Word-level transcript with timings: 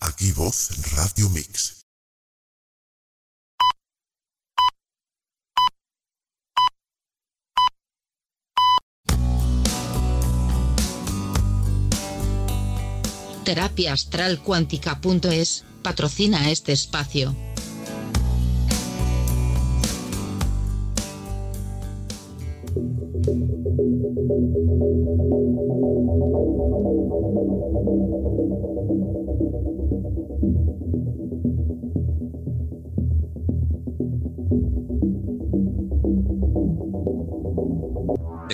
Aquí 0.00 0.32
voz 0.32 0.92
Radio 0.92 1.30
Mix. 1.30 1.86
Terapia 13.44 13.94
Astral 13.94 14.42
Cuántica.es 14.42 15.64
patrocina 15.82 16.50
este 16.50 16.72
espacio. 16.72 17.34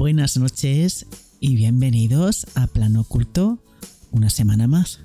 Buenas 0.00 0.36
noches 0.38 1.04
y 1.40 1.56
bienvenidos 1.56 2.46
a 2.54 2.68
Plano 2.68 3.02
Oculto 3.02 3.58
una 4.12 4.30
semana 4.30 4.66
más. 4.66 5.00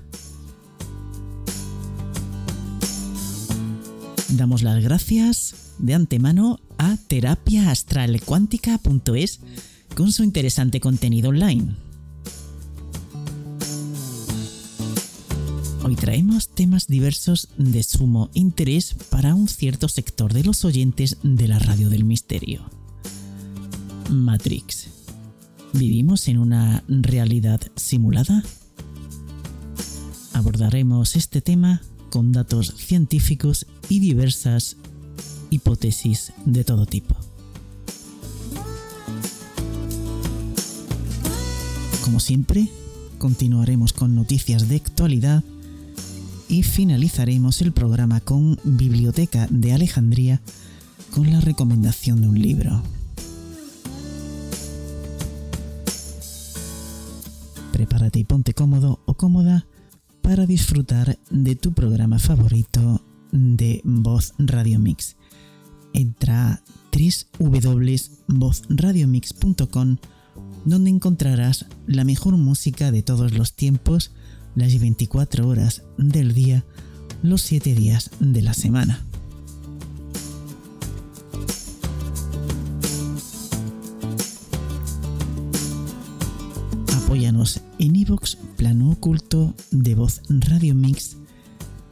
Damos 4.30 4.62
las 4.62 4.82
gracias 4.82 5.74
de 5.76 5.92
antemano 5.92 6.60
a 6.78 6.96
terapiaastralcuántica.es 7.08 9.40
con 9.94 10.12
su 10.12 10.24
interesante 10.24 10.80
contenido 10.80 11.28
online. 11.28 11.76
Hoy 15.84 15.94
traemos 15.94 16.48
temas 16.48 16.86
diversos 16.86 17.50
de 17.58 17.82
sumo 17.82 18.30
interés 18.32 18.94
para 19.10 19.34
un 19.34 19.46
cierto 19.46 19.90
sector 19.90 20.32
de 20.32 20.44
los 20.44 20.64
oyentes 20.64 21.18
de 21.22 21.48
la 21.48 21.58
radio 21.58 21.90
del 21.90 22.06
misterio. 22.06 22.85
Matrix. 24.10 24.88
¿Vivimos 25.72 26.28
en 26.28 26.38
una 26.38 26.82
realidad 26.88 27.60
simulada? 27.76 28.42
Abordaremos 30.32 31.16
este 31.16 31.40
tema 31.40 31.82
con 32.10 32.32
datos 32.32 32.74
científicos 32.76 33.66
y 33.88 34.00
diversas 34.00 34.76
hipótesis 35.50 36.32
de 36.44 36.64
todo 36.64 36.86
tipo. 36.86 37.14
Como 42.04 42.20
siempre, 42.20 42.68
continuaremos 43.18 43.92
con 43.92 44.14
noticias 44.14 44.68
de 44.68 44.76
actualidad 44.76 45.42
y 46.48 46.62
finalizaremos 46.62 47.60
el 47.60 47.72
programa 47.72 48.20
con 48.20 48.58
Biblioteca 48.62 49.48
de 49.50 49.72
Alejandría 49.72 50.40
con 51.12 51.30
la 51.30 51.40
recomendación 51.40 52.20
de 52.20 52.28
un 52.28 52.40
libro. 52.40 52.82
Prepárate 57.76 58.18
y 58.18 58.24
ponte 58.24 58.54
cómodo 58.54 59.00
o 59.04 59.12
cómoda 59.12 59.66
para 60.22 60.46
disfrutar 60.46 61.18
de 61.28 61.56
tu 61.56 61.74
programa 61.74 62.18
favorito 62.18 63.04
de 63.32 63.82
Voz 63.84 64.32
Radio 64.38 64.78
Mix. 64.78 65.16
Entra 65.92 66.62
www.vozradiomix.com 67.38 69.96
donde 70.64 70.88
encontrarás 70.88 71.66
la 71.86 72.04
mejor 72.04 72.38
música 72.38 72.90
de 72.90 73.02
todos 73.02 73.34
los 73.34 73.52
tiempos, 73.52 74.12
las 74.54 74.80
24 74.80 75.46
horas 75.46 75.82
del 75.98 76.32
día, 76.32 76.64
los 77.22 77.42
7 77.42 77.74
días 77.74 78.10
de 78.20 78.40
la 78.40 78.54
semana. 78.54 79.05
En 87.78 87.96
iVox 87.96 88.36
Plano 88.56 88.90
Oculto 88.90 89.54
de 89.70 89.94
Voz 89.94 90.22
Radio 90.28 90.74
Mix, 90.74 91.16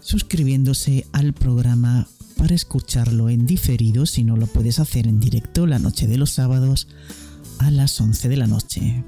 suscribiéndose 0.01 1.07
al 1.13 1.33
programa 1.33 2.07
para 2.37 2.55
escucharlo 2.55 3.29
en 3.31 3.47
diferido 3.47 4.07
si 4.07 4.25
no 4.25 4.37
lo 4.37 4.47
puedes 4.47 4.79
hacer 4.79 5.07
en 5.07 5.21
directo 5.21 5.67
la 5.67 5.79
noche 5.79 6.07
de 6.07 6.19
los 6.19 6.31
sábados 6.31 6.89
a 7.59 7.71
las 7.71 8.01
11 8.01 8.29
de 8.29 8.37
la 8.37 8.47
noche. 8.47 9.05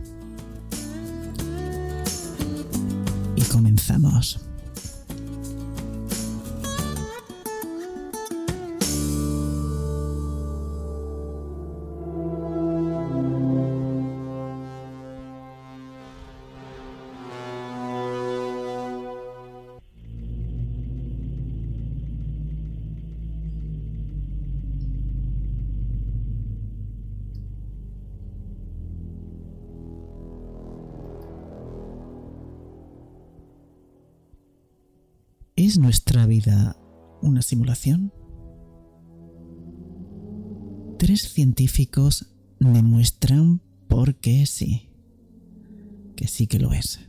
Y 3.36 3.42
comenzamos. 3.42 4.40
¿Es 35.76 35.80
nuestra 35.80 36.24
vida 36.24 36.74
una 37.20 37.42
simulación? 37.42 38.10
Tres 40.98 41.28
científicos 41.28 42.30
demuestran 42.60 43.60
por 43.86 44.14
qué 44.14 44.46
sí, 44.46 44.88
que 46.16 46.28
sí 46.28 46.46
que 46.46 46.60
lo 46.60 46.72
es. 46.72 47.00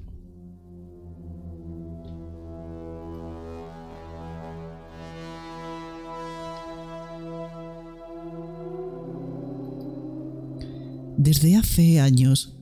Desde 11.18 11.56
hace 11.56 12.02
años 12.02 12.58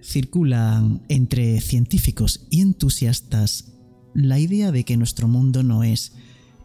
circulan 0.00 1.02
entre 1.08 1.60
científicos 1.60 2.46
y 2.48 2.60
entusiastas 2.60 3.74
la 4.22 4.38
idea 4.40 4.72
de 4.72 4.84
que 4.84 4.96
nuestro 4.96 5.28
mundo 5.28 5.62
no 5.62 5.84
es 5.84 6.12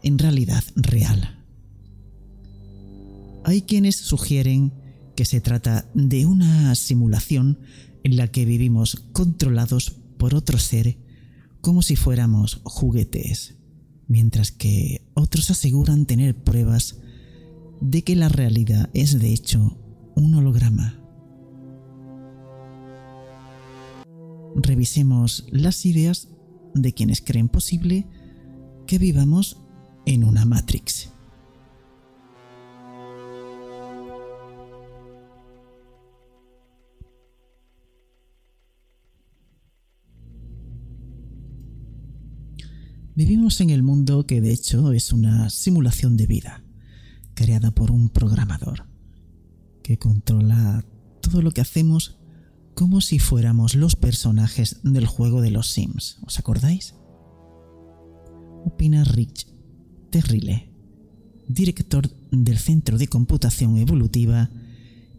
en 0.02 0.18
realidad 0.18 0.64
real. 0.74 1.38
Hay 3.44 3.62
quienes 3.62 3.96
sugieren 3.96 4.72
que 5.14 5.24
se 5.24 5.40
trata 5.40 5.88
de 5.94 6.26
una 6.26 6.74
simulación 6.74 7.58
en 8.02 8.16
la 8.16 8.28
que 8.28 8.44
vivimos 8.44 9.04
controlados 9.12 9.92
por 10.18 10.34
otro 10.34 10.58
ser 10.58 10.98
como 11.60 11.82
si 11.82 11.96
fuéramos 11.96 12.60
juguetes, 12.64 13.54
mientras 14.08 14.50
que 14.50 15.06
otros 15.14 15.50
aseguran 15.50 16.06
tener 16.06 16.34
pruebas 16.34 16.96
de 17.80 18.02
que 18.02 18.16
la 18.16 18.28
realidad 18.28 18.90
es 18.94 19.18
de 19.18 19.32
hecho 19.32 19.78
un 20.16 20.34
holograma. 20.34 21.00
Revisemos 24.56 25.46
las 25.50 25.86
ideas 25.86 26.28
de 26.74 26.92
quienes 26.92 27.20
creen 27.20 27.48
posible 27.48 28.06
que 28.86 28.98
vivamos 28.98 29.58
en 30.06 30.24
una 30.24 30.44
Matrix. 30.44 31.10
Vivimos 43.16 43.60
en 43.60 43.70
el 43.70 43.84
mundo 43.84 44.26
que 44.26 44.40
de 44.40 44.52
hecho 44.52 44.92
es 44.92 45.12
una 45.12 45.48
simulación 45.48 46.16
de 46.16 46.26
vida, 46.26 46.64
creada 47.34 47.70
por 47.70 47.92
un 47.92 48.08
programador, 48.08 48.86
que 49.84 49.98
controla 49.98 50.84
todo 51.20 51.40
lo 51.40 51.52
que 51.52 51.60
hacemos 51.60 52.18
como 52.74 53.00
si 53.00 53.18
fuéramos 53.18 53.74
los 53.74 53.96
personajes 53.96 54.80
del 54.82 55.06
juego 55.06 55.40
de 55.40 55.50
los 55.50 55.70
Sims. 55.70 56.18
¿Os 56.26 56.38
acordáis? 56.38 56.94
Opina 58.64 59.04
Rich 59.04 59.46
Terrile, 60.10 60.70
director 61.48 62.10
del 62.30 62.58
Centro 62.58 62.98
de 62.98 63.08
Computación 63.08 63.76
Evolutiva 63.78 64.50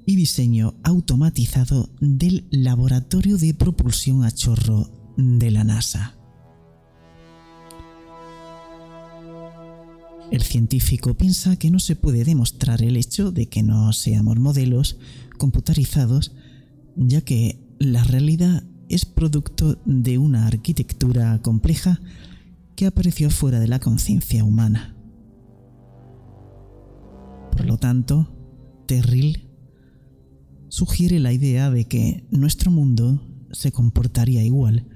y 0.06 0.16
Diseño 0.16 0.76
Automatizado 0.84 1.90
del 2.00 2.48
Laboratorio 2.52 3.38
de 3.38 3.54
Propulsión 3.54 4.24
a 4.24 4.32
Chorro 4.32 4.90
de 5.18 5.52
la 5.52 5.64
NASA. 5.64 6.16
El 10.32 10.42
científico 10.42 11.14
piensa 11.14 11.56
que 11.56 11.70
no 11.70 11.80
se 11.80 11.96
puede 11.96 12.26
demostrar 12.26 12.82
el 12.82 12.98
hecho 12.98 13.32
de 13.32 13.48
que 13.48 13.64
no 13.64 13.94
seamos 13.94 14.38
modelos 14.38 14.98
computarizados, 15.38 16.32
ya 16.96 17.22
que 17.22 17.60
la 17.80 18.04
realidad 18.04 18.64
es 18.90 19.06
producto 19.06 19.80
de 19.86 20.18
una 20.18 20.48
arquitectura 20.48 21.42
compleja 21.42 22.00
que 22.76 22.86
apareció 22.86 23.30
fuera 23.30 23.60
de 23.60 23.68
la 23.68 23.80
conciencia 23.80 24.44
humana. 24.44 24.96
Por 27.52 27.66
lo 27.66 27.78
tanto, 27.78 28.28
Terril 28.86 29.48
sugiere 30.68 31.20
la 31.20 31.32
idea 31.32 31.72
de 31.72 31.86
que 31.86 32.28
nuestro 32.32 32.70
mundo 32.70 33.22
se 33.52 33.72
comportaría 33.72 34.44
igual 34.44 34.88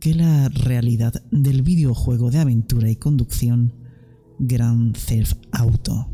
que 0.00 0.14
la 0.14 0.48
realidad 0.48 1.22
del 1.30 1.62
videojuego 1.62 2.30
de 2.30 2.38
aventura 2.38 2.90
y 2.90 2.96
conducción 2.96 3.74
Grand 4.38 4.96
Theft 4.96 5.38
Auto. 5.52 6.13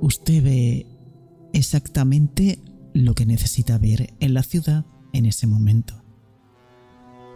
Usted 0.00 0.42
ve 0.42 0.86
exactamente 1.52 2.58
lo 2.94 3.14
que 3.14 3.26
necesita 3.26 3.76
ver 3.76 4.14
en 4.20 4.32
la 4.32 4.42
ciudad 4.42 4.86
en 5.12 5.26
ese 5.26 5.46
momento, 5.46 6.02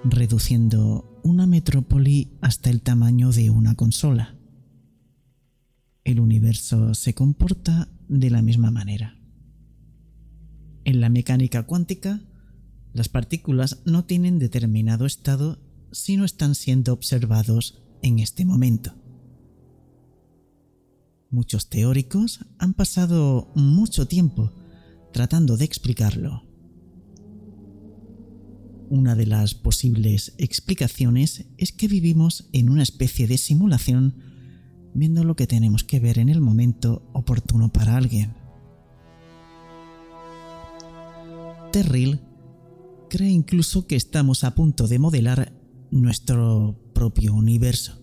reduciendo 0.05 1.21
una 1.23 1.47
metrópoli 1.47 2.39
hasta 2.41 2.71
el 2.71 2.81
tamaño 2.81 3.33
de 3.33 3.51
una 3.51 3.75
consola. 3.75 4.37
El 6.05 6.21
universo 6.21 6.95
se 6.95 7.15
comporta 7.15 7.89
de 8.09 8.31
la 8.31 8.41
misma 8.41 8.71
manera. 8.71 9.19
En 10.85 11.01
la 11.01 11.11
mecánica 11.11 11.65
cuántica, 11.65 12.23
las 12.95 13.09
partículas 13.09 13.83
no 13.85 14.05
tienen 14.05 14.39
determinado 14.39 15.05
estado 15.05 15.59
si 15.93 16.17
no 16.17 16.25
están 16.25 16.55
siendo 16.55 16.93
observados 16.93 17.83
en 18.03 18.21
este 18.21 18.45
momento. 18.45 19.04
Muchos 21.35 21.69
teóricos 21.69 22.47
han 22.61 22.75
pasado 22.75 23.51
mucho 23.57 24.07
tiempo 24.07 24.53
tratando 25.13 25.57
de 25.57 25.65
explicarlo. 25.65 26.45
Una 28.89 29.17
de 29.17 29.27
las 29.27 29.55
posibles 29.57 30.37
explicaciones 30.39 31.47
es 31.59 31.73
que 31.73 31.89
vivimos 31.89 32.49
en 32.53 32.71
una 32.71 32.85
especie 32.85 33.27
de 33.27 33.37
simulación 33.37 34.15
viendo 34.95 35.25
lo 35.25 35.35
que 35.35 35.49
tenemos 35.49 35.83
que 35.83 35.99
ver 35.99 36.21
en 36.21 36.29
el 36.29 36.41
momento 36.41 37.11
oportuno 37.13 37.73
para 37.73 37.97
alguien. 37.97 38.35
Terril 41.73 42.21
cree 43.11 43.31
incluso 43.31 43.89
que 43.89 43.97
estamos 43.97 44.45
a 44.45 44.55
punto 44.55 44.87
de 44.87 45.01
modelar 45.01 45.53
nuestro 45.91 46.79
propio 46.95 47.35
universo 47.35 48.01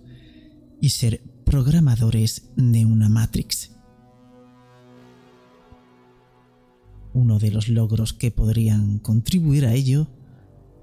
y 0.81 0.89
ser 0.89 1.23
programadores 1.51 2.43
de 2.55 2.85
una 2.85 3.09
Matrix. 3.09 3.71
Uno 7.13 7.39
de 7.39 7.51
los 7.51 7.67
logros 7.67 8.13
que 8.13 8.31
podrían 8.31 8.99
contribuir 8.99 9.65
a 9.65 9.73
ello 9.73 10.07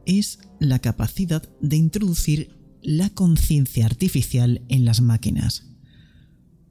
es 0.05 0.41
la 0.61 0.79
capacidad 0.79 1.43
de 1.63 1.77
introducir 1.77 2.55
la 2.83 3.09
conciencia 3.09 3.87
artificial 3.87 4.61
en 4.69 4.85
las 4.85 5.01
máquinas, 5.01 5.71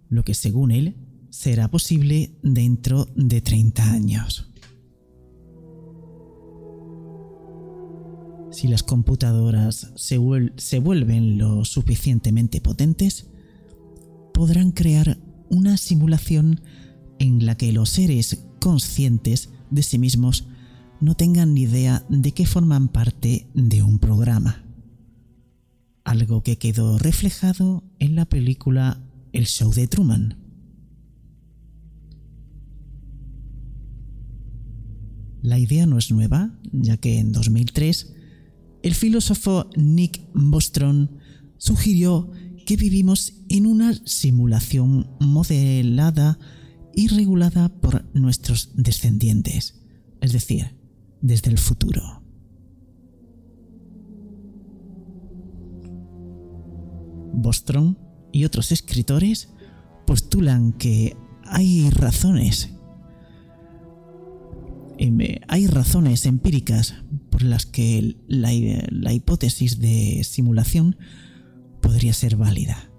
lo 0.10 0.22
que 0.22 0.36
según 0.36 0.70
él 0.70 0.96
será 1.32 1.68
posible 1.72 2.38
dentro 2.44 3.08
de 3.16 3.42
30 3.42 3.94
años. 3.94 4.52
Si 8.52 8.68
las 8.68 8.84
computadoras 8.84 9.92
se, 9.96 10.18
vuelven 10.20 11.40
lo 11.40 11.66
suficientemente 11.66 12.62
potentes, 12.62 13.32
podrán 14.38 14.72
crear 14.72 15.18
una 15.50 15.78
simulación 15.78 16.62
en 17.18 17.48
la 17.48 17.58
que 17.58 17.72
los 17.72 17.90
seres 17.90 18.46
conscientes 18.60 19.50
de 19.72 19.82
sí 19.82 19.98
mismos 19.98 20.48
no 21.02 21.16
tengan 21.16 21.56
ni 21.56 21.64
idea 21.64 22.06
de 22.08 22.32
que 22.34 22.46
forman 22.46 22.88
parte 22.88 23.48
de 23.56 23.82
un 23.82 23.98
programa. 23.98 24.64
Algo 26.04 26.44
que 26.44 26.60
quedó 26.60 27.00
reflejado 27.00 27.84
en 27.98 28.16
la 28.16 28.26
película 28.26 29.02
El 29.34 29.48
Show 29.48 29.74
de 29.74 29.88
Truman. 29.88 30.38
La 35.42 35.58
idea 35.58 35.88
no 35.88 35.98
es 35.98 36.12
nueva, 36.12 36.52
ya 36.72 36.98
que 36.98 37.18
en 37.18 37.32
2003 37.32 38.14
el 38.84 38.94
filósofo 38.94 39.68
Nick 39.76 40.22
Bostrom 40.36 41.08
sugirió 41.58 42.30
que 42.68 42.76
vivimos 42.76 43.34
en 43.48 43.66
una 43.66 43.94
simulación 44.06 45.10
modelada 45.22 46.38
y 46.94 47.08
regulada 47.08 47.70
por 47.70 48.14
nuestros 48.14 48.72
descendientes, 48.76 49.82
es 50.20 50.34
decir, 50.34 50.76
desde 51.22 51.50
el 51.50 51.60
futuro. 51.60 52.22
Bostrom 57.34 57.96
y 58.34 58.44
otros 58.44 58.74
escritores 58.74 59.48
postulan 60.06 60.74
que 60.74 61.16
hay 61.46 61.90
razones 61.90 62.72
hay 65.48 65.68
razones 65.68 66.26
empíricas 66.26 66.96
por 67.30 67.44
las 67.44 67.66
que 67.66 68.18
la, 68.28 68.50
la 68.90 69.14
hipótesis 69.14 69.80
de 69.80 70.24
simulación 70.24 70.98
podría 71.98 72.14
ser 72.14 72.36
válida. 72.36 72.92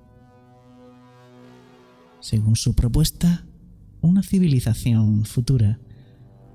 Según 2.19 2.57
su 2.57 2.75
propuesta, 2.75 3.47
una 4.01 4.25
civilización 4.25 5.25
futura 5.25 5.79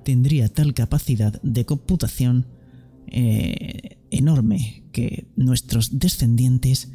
tendría 0.03 0.49
tal 0.49 0.73
capacidad 0.73 1.41
de 1.41 1.65
computación 1.65 2.47
eh, 3.07 3.97
enorme 4.11 4.83
que 4.91 5.31
nuestros 5.37 5.99
descendientes 5.99 6.91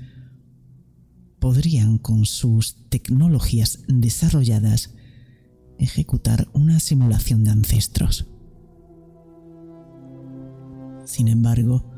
podrían 1.39 1.97
con 1.97 2.27
sus 2.27 2.87
tecnologías 2.91 3.85
desarrolladas 3.89 4.93
ejecutar 5.79 6.51
una 6.53 6.79
simulación 6.79 7.45
de 7.45 7.53
ancestros. 7.53 8.27
Sin 11.07 11.27
embargo, 11.29 11.98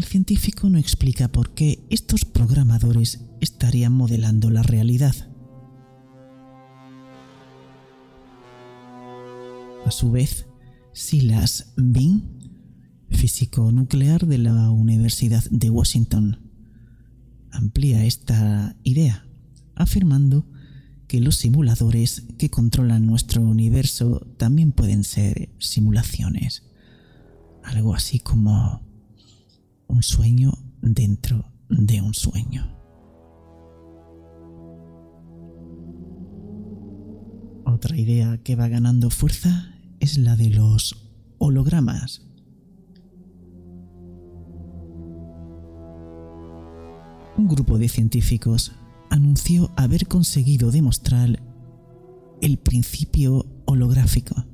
el 0.00 0.06
científico 0.06 0.70
no 0.70 0.78
explica 0.78 1.28
por 1.28 1.52
qué 1.52 1.84
estos 1.90 2.24
programadores 2.24 3.26
estarían 3.42 3.92
modelando 3.92 4.48
la 4.48 4.62
realidad. 4.62 5.14
A 9.84 9.90
su 9.90 10.10
vez, 10.10 10.46
Silas 10.94 11.74
Bean, 11.76 12.22
físico 13.10 13.70
nuclear 13.72 14.26
de 14.26 14.38
la 14.38 14.70
Universidad 14.70 15.44
de 15.50 15.68
Washington, 15.68 16.50
amplía 17.50 18.06
esta 18.06 18.76
idea, 18.82 19.26
afirmando 19.74 20.46
que 21.08 21.20
los 21.20 21.36
simuladores 21.36 22.22
que 22.38 22.48
controlan 22.48 23.06
nuestro 23.06 23.42
universo 23.42 24.26
también 24.38 24.72
pueden 24.72 25.04
ser 25.04 25.50
simulaciones 25.58 26.62
algo 27.62 27.94
así 27.94 28.18
como 28.18 28.82
un 29.90 30.02
sueño 30.02 30.52
dentro 30.80 31.52
de 31.68 32.00
un 32.00 32.14
sueño. 32.14 32.76
Otra 37.64 37.96
idea 37.96 38.38
que 38.38 38.56
va 38.56 38.68
ganando 38.68 39.10
fuerza 39.10 39.74
es 40.00 40.16
la 40.16 40.36
de 40.36 40.50
los 40.50 41.12
hologramas. 41.38 42.26
Un 47.36 47.48
grupo 47.48 47.78
de 47.78 47.88
científicos 47.88 48.72
anunció 49.10 49.70
haber 49.76 50.06
conseguido 50.06 50.70
demostrar 50.70 51.42
el 52.40 52.58
principio 52.58 53.46
holográfico 53.66 54.44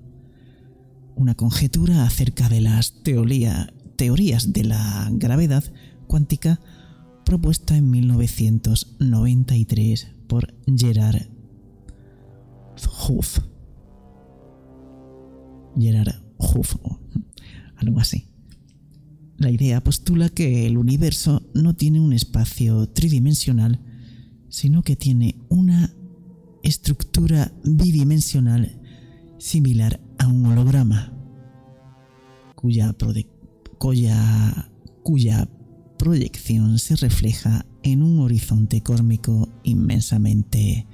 una 1.17 1.35
conjetura 1.35 2.05
acerca 2.05 2.49
de 2.49 2.61
las 2.61 3.03
teoría, 3.03 3.73
teorías 3.97 4.53
de 4.53 4.65
la 4.65 5.09
gravedad 5.13 5.65
cuántica 6.07 6.61
propuesta 7.25 7.77
en 7.77 7.91
1993 7.91 10.09
por 10.29 10.55
Gerard 10.67 11.29
Huff. 13.09 13.39
Gerard 15.79 16.23
Huff, 16.39 16.77
o 16.83 16.99
algo 17.77 18.01
así. 18.01 18.27
La 19.39 19.51
idea 19.51 19.83
postula 19.83 20.31
que 20.31 20.67
el 20.67 20.79
universo 20.79 21.43
no 21.53 21.75
tiene 21.75 22.01
un 22.01 22.13
espacio 22.13 22.89
tridimensional, 22.89 23.81
sino 24.49 24.83
que 24.83 24.97
tiene 24.97 25.37
una 25.49 25.95
estructura 26.63 27.53
bidimensional 27.65 28.81
similar 29.39 30.01
a 30.19 30.27
un 30.27 30.47
holograma, 30.47 31.13
cuya, 32.55 32.95
cuya, 33.79 35.49
proyección 35.99 36.79
se 36.79 36.97
refleja 36.97 37.65
en 37.83 38.03
un 38.03 38.21
horizonte 38.21 38.83
cósmico 38.83 39.49
inmensamente 39.63 40.87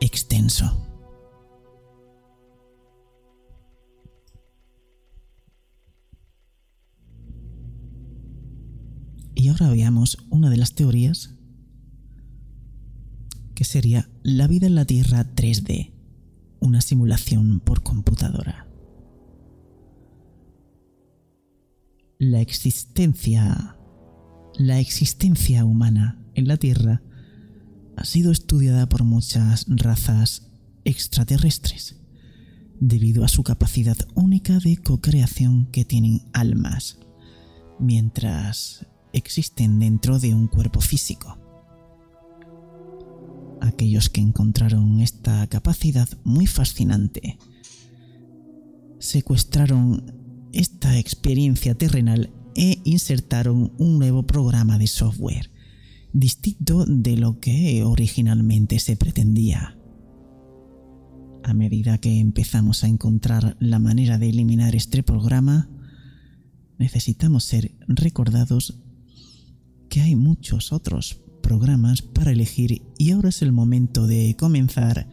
extenso. 0.00 0.86
Y 9.34 9.48
ahora 9.48 9.70
veamos 9.70 10.18
una 10.30 10.50
de 10.50 10.56
las 10.56 10.74
teorías 10.74 11.34
que 13.54 13.64
sería 13.64 14.08
la 14.22 14.46
vida 14.46 14.66
en 14.66 14.74
la 14.74 14.84
Tierra 14.86 15.34
3D, 15.34 15.92
una 16.60 16.80
simulación 16.80 17.60
por 17.60 17.82
computadora. 17.82 18.69
La 22.22 22.42
existencia 22.42 23.78
la 24.58 24.78
existencia 24.78 25.64
humana 25.64 26.22
en 26.34 26.48
la 26.48 26.58
Tierra 26.58 27.00
ha 27.96 28.04
sido 28.04 28.30
estudiada 28.30 28.86
por 28.90 29.04
muchas 29.04 29.64
razas 29.68 30.50
extraterrestres 30.84 31.96
debido 32.78 33.24
a 33.24 33.28
su 33.28 33.42
capacidad 33.42 33.96
única 34.14 34.58
de 34.58 34.76
co-creación 34.76 35.64
que 35.72 35.86
tienen 35.86 36.20
almas, 36.34 36.98
mientras 37.78 38.86
existen 39.14 39.78
dentro 39.78 40.18
de 40.18 40.34
un 40.34 40.46
cuerpo 40.46 40.82
físico. 40.82 41.38
Aquellos 43.62 44.10
que 44.10 44.20
encontraron 44.20 45.00
esta 45.00 45.46
capacidad 45.46 46.06
muy 46.24 46.46
fascinante 46.46 47.38
secuestraron 48.98 50.20
esta 50.52 50.98
experiencia 50.98 51.74
terrenal 51.74 52.32
e 52.54 52.80
insertaron 52.84 53.72
un 53.78 53.98
nuevo 53.98 54.26
programa 54.26 54.78
de 54.78 54.86
software, 54.86 55.50
distinto 56.12 56.84
de 56.86 57.16
lo 57.16 57.38
que 57.38 57.84
originalmente 57.84 58.78
se 58.78 58.96
pretendía. 58.96 59.76
A 61.42 61.54
medida 61.54 61.98
que 61.98 62.18
empezamos 62.18 62.84
a 62.84 62.88
encontrar 62.88 63.56
la 63.60 63.78
manera 63.78 64.18
de 64.18 64.28
eliminar 64.28 64.74
este 64.74 65.02
programa, 65.02 65.70
necesitamos 66.78 67.44
ser 67.44 67.74
recordados 67.88 68.78
que 69.88 70.00
hay 70.00 70.16
muchos 70.16 70.72
otros 70.72 71.22
programas 71.42 72.02
para 72.02 72.30
elegir 72.30 72.82
y 72.98 73.10
ahora 73.10 73.30
es 73.30 73.42
el 73.42 73.52
momento 73.52 74.06
de 74.06 74.36
comenzar 74.38 75.08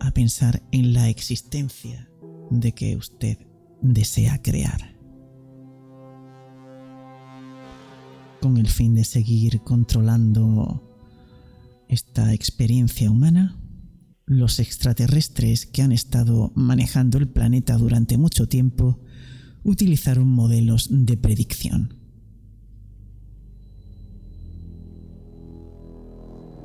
a 0.00 0.12
pensar 0.12 0.62
en 0.72 0.92
la 0.92 1.08
existencia 1.08 2.08
de 2.50 2.72
que 2.72 2.96
usted 2.96 3.38
desea 3.82 4.40
crear. 4.40 4.92
con 8.42 8.58
el 8.58 8.66
fin 8.66 8.96
de 8.96 9.04
seguir 9.04 9.60
controlando 9.60 10.82
esta 11.88 12.34
experiencia 12.34 13.08
humana, 13.08 13.56
los 14.26 14.58
extraterrestres 14.58 15.64
que 15.64 15.80
han 15.80 15.92
estado 15.92 16.52
manejando 16.56 17.18
el 17.18 17.28
planeta 17.28 17.78
durante 17.78 18.18
mucho 18.18 18.48
tiempo 18.48 18.98
utilizaron 19.62 20.26
modelos 20.26 20.88
de 20.90 21.16
predicción. 21.16 21.94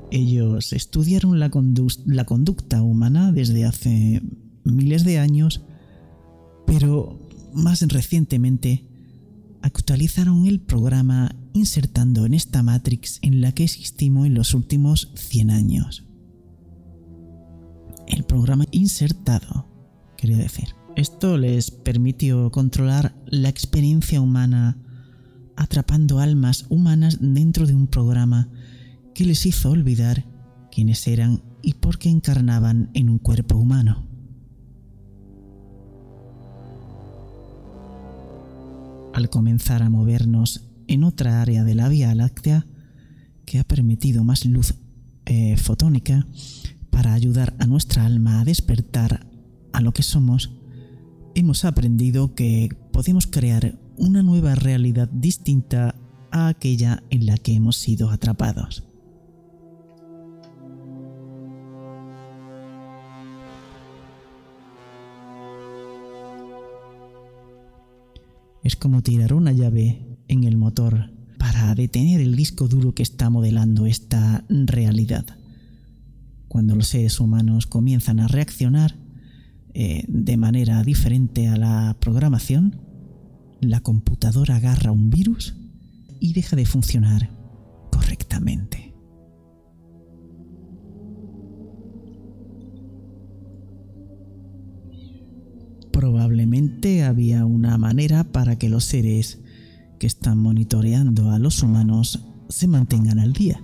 Ellos 0.10 0.74
estudiaron 0.74 1.40
la, 1.40 1.52
conducta 2.26 2.82
humana 2.82 3.32
desde 3.32 3.66
hace 3.66 4.24
miles 4.64 5.04
de 5.04 5.20
años, 5.20 5.62
pero 6.68 7.28
más 7.54 7.82
recientemente 7.88 8.86
actualizaron 9.64 10.46
el 10.46 10.60
programa 10.60 11.36
insertando 11.54 12.28
en 12.28 12.36
esta 12.36 12.62
Matrix 12.62 13.18
en 13.24 13.42
la 13.42 13.52
que 13.54 13.64
existimos 13.64 14.28
en 14.28 14.36
los 14.36 14.54
últimos 14.54 15.12
100 15.16 15.50
años. 15.50 16.04
El 18.06 18.24
programa 18.26 18.66
insertado, 18.72 19.66
quería 20.18 20.38
decir. 20.38 20.76
Esto 20.96 21.38
les 21.38 21.72
permitió 21.72 22.52
controlar 22.52 23.16
la 23.28 23.50
experiencia 23.50 24.22
humana 24.22 24.78
atrapando 25.56 26.20
almas 26.20 26.66
humanas 26.70 27.18
dentro 27.20 27.66
de 27.66 27.74
un 27.74 27.88
programa 27.88 28.50
que 29.16 29.26
les 29.26 29.46
hizo 29.46 29.72
olvidar 29.72 30.26
quiénes 30.72 31.08
eran 31.08 31.42
y 31.62 31.74
por 31.74 31.98
qué 31.98 32.10
encarnaban 32.10 32.92
en 32.94 33.10
un 33.10 33.18
cuerpo 33.20 33.58
humano. 33.58 34.07
Al 39.18 39.32
comenzar 39.32 39.82
a 39.82 39.90
movernos 39.90 40.70
en 40.88 41.04
otra 41.04 41.42
área 41.42 41.64
de 41.64 41.74
la 41.74 41.90
Vía 41.90 42.14
Láctea 42.14 42.68
que 43.48 43.58
ha 43.58 43.64
permitido 43.64 44.24
más 44.24 44.46
luz 44.46 44.76
eh, 45.26 45.58
fotónica 45.58 46.28
para 46.92 47.14
ayudar 47.14 47.56
a 47.58 47.66
nuestra 47.66 48.06
alma 48.06 48.40
a 48.40 48.46
despertar 48.46 49.26
a 49.74 49.82
lo 49.82 49.92
que 49.92 50.04
somos, 50.04 50.52
hemos 51.34 51.66
aprendido 51.66 52.36
que 52.36 52.70
podemos 52.94 53.26
crear 53.26 53.80
una 53.98 54.22
nueva 54.22 54.54
realidad 54.54 55.10
distinta 55.12 55.96
a 56.30 56.50
aquella 56.50 57.02
en 57.10 57.26
la 57.26 57.38
que 57.38 57.56
hemos 57.56 57.78
sido 57.78 58.12
atrapados. 58.12 58.87
Es 68.64 68.76
como 68.76 69.02
tirar 69.02 69.34
una 69.34 69.52
llave 69.52 70.18
en 70.28 70.44
el 70.44 70.58
motor 70.58 71.12
para 71.38 71.74
detener 71.76 72.22
el 72.22 72.36
disco 72.36 72.68
duro 72.68 72.94
que 72.94 73.04
está 73.04 73.30
modelando 73.30 73.86
esta 73.86 74.46
realidad. 74.50 75.26
Cuando 76.48 76.76
los 76.76 76.88
seres 76.88 77.20
humanos 77.20 77.68
comienzan 77.68 78.20
a 78.20 78.28
reaccionar 78.28 78.96
eh, 79.74 80.04
de 80.08 80.38
manera 80.38 80.82
diferente 80.84 81.48
a 81.48 81.58
la 81.58 81.98
programación, 82.00 82.82
la 83.62 83.82
computadora 83.82 84.56
agarra 84.56 84.92
un 84.92 85.10
virus 85.10 85.56
y 86.20 86.34
deja 86.34 86.56
de 86.56 86.66
funcionar 86.66 87.30
correctamente. 87.92 88.87
Había 97.06 97.46
una 97.46 97.78
manera 97.78 98.24
para 98.24 98.58
que 98.58 98.70
los 98.70 98.86
seres 98.86 99.40
que 100.00 100.08
están 100.08 100.38
monitoreando 100.38 101.32
a 101.32 101.40
los 101.40 101.62
humanos 101.62 102.24
se 102.48 102.68
mantengan 102.68 103.20
al 103.20 103.34
día 103.34 103.62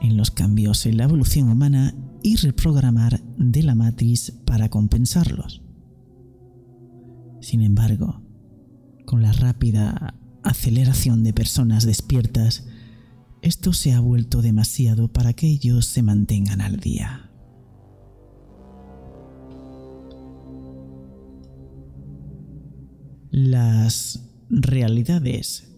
en 0.00 0.16
los 0.16 0.30
cambios 0.30 0.86
en 0.86 0.98
la 0.98 1.04
evolución 1.04 1.48
humana 1.48 1.94
y 2.22 2.36
reprogramar 2.36 3.20
de 3.36 3.62
la 3.62 3.74
matriz 3.74 4.32
para 4.44 4.68
compensarlos. 4.68 5.62
Sin 7.40 7.62
embargo, 7.62 8.22
con 9.06 9.22
la 9.22 9.32
rápida 9.32 10.14
aceleración 10.42 11.24
de 11.24 11.32
personas 11.32 11.84
despiertas, 11.84 12.66
esto 13.42 13.72
se 13.72 13.92
ha 13.92 14.00
vuelto 14.00 14.40
demasiado 14.40 15.08
para 15.08 15.32
que 15.32 15.48
ellos 15.48 15.86
se 15.86 16.02
mantengan 16.02 16.60
al 16.60 16.78
día. 16.78 17.23
Las 23.36 24.30
realidades. 24.48 25.68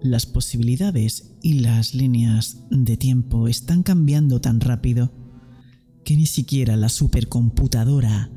Las 0.00 0.24
posibilidades 0.24 1.34
y 1.42 1.54
las 1.54 1.96
líneas 1.96 2.58
de 2.70 2.96
tiempo 2.96 3.48
están 3.48 3.82
cambiando 3.82 4.40
tan 4.40 4.60
rápido 4.60 5.10
que 6.04 6.16
ni 6.16 6.26
siquiera 6.26 6.76
la 6.76 6.90
supercomputadora 6.90 8.30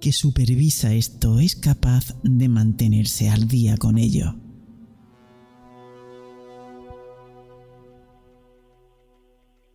que 0.00 0.12
supervisa 0.12 0.94
esto 0.94 1.40
es 1.40 1.56
capaz 1.56 2.14
de 2.22 2.48
mantenerse 2.48 3.28
al 3.28 3.48
día 3.48 3.76
con 3.76 3.98
ello. 3.98 4.36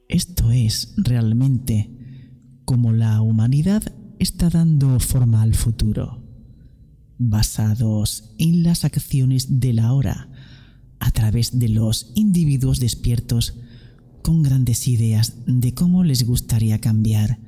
Esto 0.07 0.49
es 0.49 0.93
realmente 0.95 1.91
como 2.63 2.93
la 2.93 3.19
humanidad 3.21 3.83
está 4.17 4.49
dando 4.49 4.97
forma 5.01 5.41
al 5.41 5.55
futuro 5.55 6.24
basados 7.17 8.35
en 8.37 8.63
las 8.63 8.85
acciones 8.85 9.59
de 9.59 9.73
la 9.73 9.93
hora 9.93 10.29
a 10.99 11.11
través 11.11 11.59
de 11.59 11.69
los 11.69 12.11
individuos 12.15 12.79
despiertos 12.79 13.57
con 14.23 14.41
grandes 14.41 14.87
ideas 14.87 15.35
de 15.45 15.73
cómo 15.73 16.03
les 16.03 16.25
gustaría 16.25 16.79
cambiar 16.81 17.39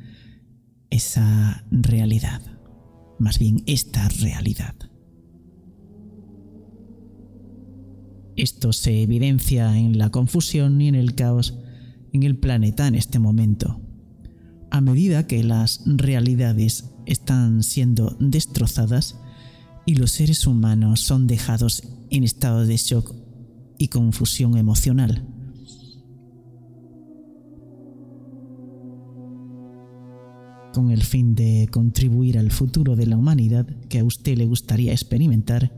esa 0.90 1.66
realidad, 1.72 2.42
más 3.20 3.40
bien 3.40 3.64
esta 3.66 4.08
realidad. 4.10 4.76
Esto 8.36 8.72
se 8.74 9.02
evidencia 9.02 9.78
en 9.78 9.98
la 9.98 10.12
confusión 10.12 10.80
y 10.80 10.88
en 10.88 10.96
el 10.96 11.16
caos 11.16 11.58
en 12.14 12.24
el 12.24 12.38
planeta 12.38 12.88
en 12.88 12.96
este 12.96 13.20
momento. 13.20 13.82
A 14.70 14.82
medida 14.82 15.28
que 15.28 15.44
las 15.44 15.82
realidades 15.86 16.92
están 17.06 17.64
siendo 17.64 18.16
destrozadas 18.20 19.20
y 19.88 19.96
los 19.96 20.12
seres 20.12 20.46
humanos 20.46 21.00
son 21.00 21.28
dejados 21.28 21.82
en 22.10 22.26
estado 22.26 22.66
de 22.66 22.76
shock 22.76 23.16
y 23.78 23.88
confusión 23.88 24.58
emocional. 24.58 25.26
Con 30.74 30.92
el 30.92 31.04
fin 31.04 31.36
de 31.36 31.70
contribuir 31.72 32.38
al 32.38 32.52
futuro 32.52 32.98
de 32.98 33.06
la 33.06 33.16
humanidad 33.16 33.66
que 33.88 34.00
a 34.00 34.04
usted 34.04 34.38
le 34.38 34.46
gustaría 34.46 34.92
experimentar, 34.92 35.72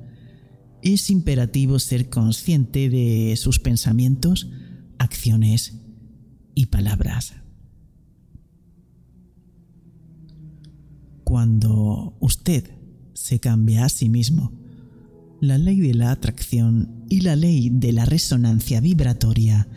es 0.81 1.11
imperativo 1.11 1.77
ser 1.77 2.09
consciente 2.09 2.89
de 2.89 3.35
sus 3.37 3.59
pensamientos, 3.59 4.49
acciones 4.97 5.83
y 6.55 6.65
palabras. 6.65 7.35
Cuando 11.23 12.17
usted 12.19 12.78
se 13.19 13.41
cambia 13.41 13.83
a 13.83 13.89
sí 13.89 14.07
mismo, 14.07 14.53
la 15.41 15.57
ley 15.57 15.81
de 15.81 15.93
la 15.93 16.11
atracción 16.11 17.03
y 17.09 17.19
la 17.19 17.35
ley 17.35 17.69
de 17.69 17.91
la 17.91 18.05
resonancia 18.05 18.79
vibratoria 18.79 19.67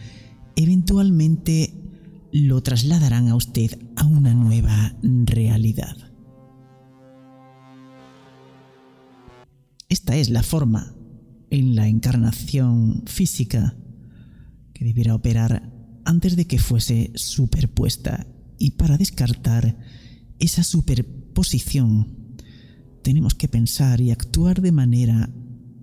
eventualmente 0.55 1.75
lo 2.31 2.63
trasladarán 2.63 3.29
a 3.29 3.35
usted 3.35 3.81
a 3.97 4.07
una 4.07 4.33
nueva 4.33 4.95
realidad. 5.03 5.97
Esta 9.89 10.17
es 10.17 10.31
la 10.31 10.45
forma 10.45 10.95
en 11.51 11.75
la 11.75 11.89
encarnación 11.89 13.03
física 13.07 13.77
que 14.73 14.85
debiera 14.85 15.17
operar 15.17 15.69
antes 16.05 16.37
de 16.37 16.47
que 16.47 16.61
fuese 16.61 17.11
superpuesta 17.17 18.25
y 18.57 18.71
para 18.73 18.97
descartar 18.97 19.77
esa 20.39 20.63
superposición 20.63 22.22
tenemos 23.03 23.35
que 23.35 23.49
pensar 23.49 24.01
y 24.01 24.11
actuar 24.11 24.61
de 24.63 24.73
manera 24.73 25.31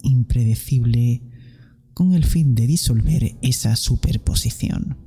impredecible 0.04 1.22
con 1.94 2.14
el 2.14 2.24
fin 2.24 2.56
de 2.56 2.66
disolver 2.68 3.38
esa 3.42 3.76
superposición. 3.76 4.98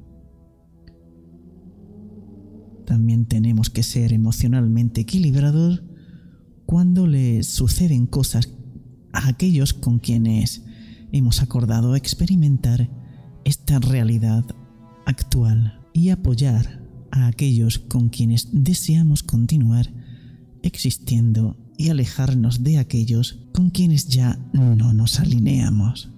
También 2.87 3.25
tenemos 3.27 3.71
que 3.71 3.83
ser 3.83 4.13
emocionalmente 4.13 5.01
equilibrados 5.01 5.83
cuando 6.67 7.07
le 7.07 7.43
suceden 7.43 8.07
cosas 8.07 8.51
a 9.13 9.29
aquellos 9.29 9.73
con 9.73 9.99
quienes 9.99 10.63
hemos 11.13 11.43
acordado 11.43 11.97
experimentar 11.97 12.91
esta 13.45 13.79
realidad 13.79 14.45
actual 15.07 15.81
y 15.93 16.11
apoyar 16.11 16.83
a 17.11 17.27
aquellos 17.27 17.79
con 17.79 18.09
quienes 18.09 18.49
deseamos 18.53 19.23
continuar 19.23 19.93
existiendo 20.63 21.57
y 21.83 21.91
alejarnos 21.91 22.63
de 22.63 22.79
aquellos 22.79 23.41
con 23.53 23.71
quienes 23.71 24.07
ya 24.07 24.39
no 24.53 24.95
nos 24.95 25.19
alineamos. 25.19 26.11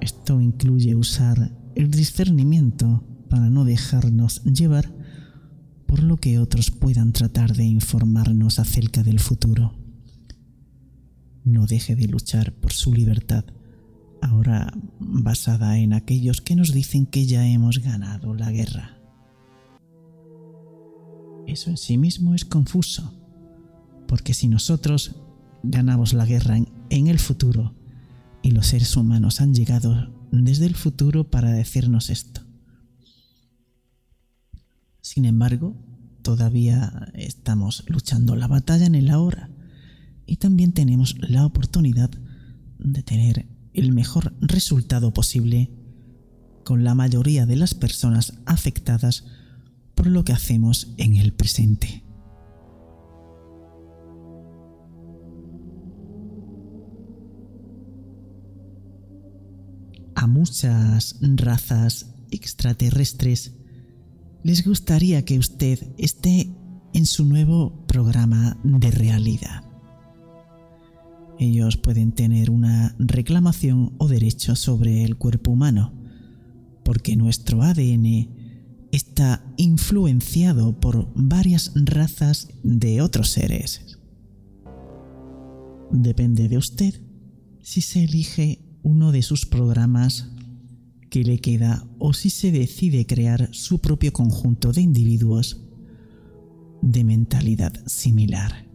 Esto 0.00 0.40
incluye 0.40 0.94
usar 0.94 1.50
el 1.74 1.90
discernimiento 1.90 3.02
para 3.28 3.50
no 3.50 3.64
dejarnos 3.64 4.44
llevar 4.44 4.94
por 5.86 6.04
lo 6.04 6.16
que 6.16 6.38
otros 6.38 6.70
puedan 6.70 7.12
tratar 7.12 7.56
de 7.56 7.64
informarnos 7.64 8.60
acerca 8.60 9.02
del 9.02 9.18
futuro. 9.18 9.74
No 11.42 11.66
deje 11.66 11.96
de 11.96 12.06
luchar 12.06 12.52
por 12.52 12.72
su 12.72 12.94
libertad, 12.94 13.44
ahora 14.22 14.72
basada 15.00 15.76
en 15.78 15.92
aquellos 15.92 16.40
que 16.40 16.54
nos 16.54 16.72
dicen 16.72 17.04
que 17.06 17.26
ya 17.26 17.44
hemos 17.48 17.78
ganado 17.80 18.32
la 18.32 18.52
guerra. 18.52 18.99
Eso 21.50 21.70
en 21.70 21.76
sí 21.76 21.98
mismo 21.98 22.36
es 22.36 22.44
confuso, 22.44 23.12
porque 24.06 24.34
si 24.34 24.46
nosotros 24.46 25.16
ganamos 25.64 26.12
la 26.12 26.24
guerra 26.24 26.56
en, 26.56 27.06
el 27.08 27.18
futuro 27.18 27.74
y 28.40 28.52
los 28.52 28.68
seres 28.68 28.96
humanos 28.96 29.40
han 29.40 29.52
llegado 29.52 30.14
desde 30.30 30.66
el 30.66 30.76
futuro 30.76 31.28
para 31.28 31.50
decirnos 31.50 32.08
esto, 32.08 32.42
sin 35.00 35.24
embargo, 35.24 35.74
todavía 36.22 37.10
estamos 37.14 37.82
luchando 37.88 38.36
la 38.36 38.46
batalla 38.46 38.86
en 38.86 38.94
el 38.94 39.10
ahora 39.10 39.50
y 40.26 40.36
también 40.36 40.70
tenemos 40.70 41.16
la 41.18 41.44
oportunidad 41.44 42.10
de 42.78 43.02
tener 43.02 43.48
el 43.74 43.92
mejor 43.92 44.36
resultado 44.40 45.12
posible 45.12 45.72
con 46.64 46.84
la 46.84 46.94
mayoría 46.94 47.44
de 47.44 47.56
las 47.56 47.74
personas 47.74 48.34
afectadas 48.46 49.24
por 50.00 50.06
lo 50.06 50.24
que 50.24 50.32
hacemos 50.32 50.94
en 50.96 51.16
el 51.16 51.34
presente. 51.34 52.02
A 60.14 60.26
muchas 60.26 61.18
razas 61.20 62.14
extraterrestres 62.30 63.58
les 64.42 64.66
gustaría 64.66 65.22
que 65.26 65.38
usted 65.38 65.92
esté 65.98 66.50
en 66.94 67.04
su 67.04 67.26
nuevo 67.26 67.84
programa 67.86 68.58
de 68.64 68.90
realidad. 68.90 69.64
Ellos 71.38 71.76
pueden 71.76 72.12
tener 72.12 72.48
una 72.48 72.96
reclamación 72.98 73.92
o 73.98 74.08
derecho 74.08 74.56
sobre 74.56 75.04
el 75.04 75.18
cuerpo 75.18 75.50
humano, 75.50 75.92
porque 76.84 77.16
nuestro 77.16 77.60
ADN 77.60 78.39
está 78.92 79.44
influenciado 79.56 80.78
por 80.80 81.08
varias 81.14 81.72
razas 81.74 82.48
de 82.62 83.02
otros 83.02 83.30
seres. 83.30 83.98
Depende 85.90 86.48
de 86.48 86.56
usted 86.56 86.94
si 87.62 87.80
se 87.80 88.04
elige 88.04 88.60
uno 88.82 89.12
de 89.12 89.22
sus 89.22 89.46
programas 89.46 90.30
que 91.10 91.24
le 91.24 91.38
queda 91.38 91.84
o 91.98 92.12
si 92.12 92.30
se 92.30 92.52
decide 92.52 93.06
crear 93.06 93.48
su 93.52 93.80
propio 93.80 94.12
conjunto 94.12 94.72
de 94.72 94.80
individuos 94.80 95.60
de 96.82 97.04
mentalidad 97.04 97.72
similar. 97.86 98.66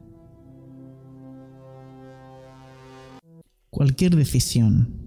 Cualquier 3.70 4.16
decisión 4.16 5.05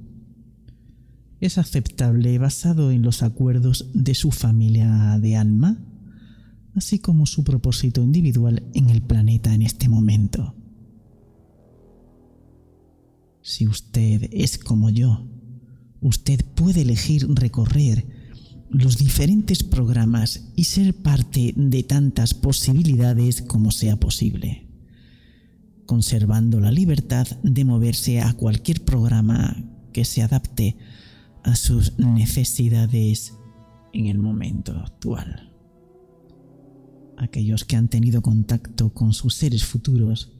es 1.40 1.58
aceptable 1.58 2.36
basado 2.38 2.90
en 2.90 3.02
los 3.02 3.22
acuerdos 3.22 3.90
de 3.94 4.14
su 4.14 4.30
familia 4.30 5.18
de 5.20 5.36
alma, 5.36 5.78
así 6.74 6.98
como 6.98 7.26
su 7.26 7.44
propósito 7.44 8.02
individual 8.02 8.64
en 8.74 8.90
el 8.90 9.02
planeta 9.02 9.54
en 9.54 9.62
este 9.62 9.88
momento. 9.88 10.54
Si 13.42 13.66
usted 13.66 14.28
es 14.32 14.58
como 14.58 14.90
yo, 14.90 15.26
usted 16.00 16.44
puede 16.54 16.82
elegir 16.82 17.26
recorrer 17.28 18.06
los 18.70 18.98
diferentes 18.98 19.62
programas 19.62 20.50
y 20.54 20.64
ser 20.64 20.94
parte 20.94 21.54
de 21.56 21.82
tantas 21.82 22.34
posibilidades 22.34 23.42
como 23.42 23.70
sea 23.70 23.96
posible, 23.98 24.68
conservando 25.86 26.60
la 26.60 26.70
libertad 26.70 27.26
de 27.42 27.64
moverse 27.64 28.20
a 28.20 28.34
cualquier 28.34 28.84
programa 28.84 29.64
que 29.92 30.04
se 30.04 30.22
adapte 30.22 30.76
a 31.44 31.56
sus 31.56 31.98
necesidades 31.98 33.34
en 33.92 34.06
el 34.06 34.18
momento 34.18 34.72
actual. 34.72 35.52
Aquellos 37.16 37.64
que 37.64 37.76
han 37.76 37.88
tenido 37.88 38.22
contacto 38.22 38.92
con 38.94 39.12
sus 39.12 39.34
seres 39.34 39.64
futuros 39.64 40.32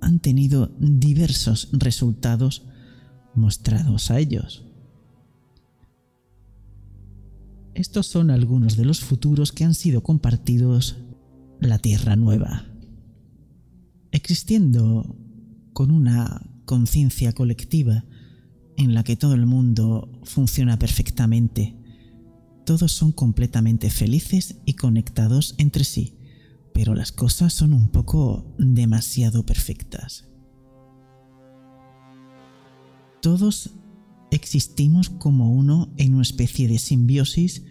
han 0.00 0.20
tenido 0.20 0.74
diversos 0.78 1.70
resultados 1.72 2.66
mostrados 3.34 4.10
a 4.10 4.18
ellos. 4.18 4.64
Estos 7.74 8.06
son 8.06 8.30
algunos 8.30 8.76
de 8.76 8.84
los 8.84 9.00
futuros 9.00 9.52
que 9.52 9.64
han 9.64 9.74
sido 9.74 10.02
compartidos 10.02 10.98
la 11.60 11.78
Tierra 11.78 12.16
Nueva. 12.16 12.66
Existiendo 14.10 15.16
con 15.72 15.90
una 15.90 16.50
conciencia 16.64 17.32
colectiva 17.32 18.04
en 18.78 18.94
la 18.94 19.04
que 19.04 19.16
todo 19.16 19.34
el 19.34 19.44
mundo 19.44 20.08
funciona 20.22 20.78
perfectamente, 20.78 21.76
todos 22.64 22.92
son 22.92 23.12
completamente 23.12 23.90
felices 23.90 24.60
y 24.64 24.74
conectados 24.74 25.54
entre 25.58 25.84
sí, 25.84 26.16
pero 26.72 26.94
las 26.94 27.10
cosas 27.10 27.52
son 27.52 27.74
un 27.74 27.88
poco 27.88 28.54
demasiado 28.56 29.44
perfectas. 29.44 30.28
Todos 33.20 33.70
existimos 34.30 35.10
como 35.10 35.52
uno 35.52 35.92
en 35.96 36.14
una 36.14 36.22
especie 36.22 36.68
de 36.68 36.78
simbiosis 36.78 37.64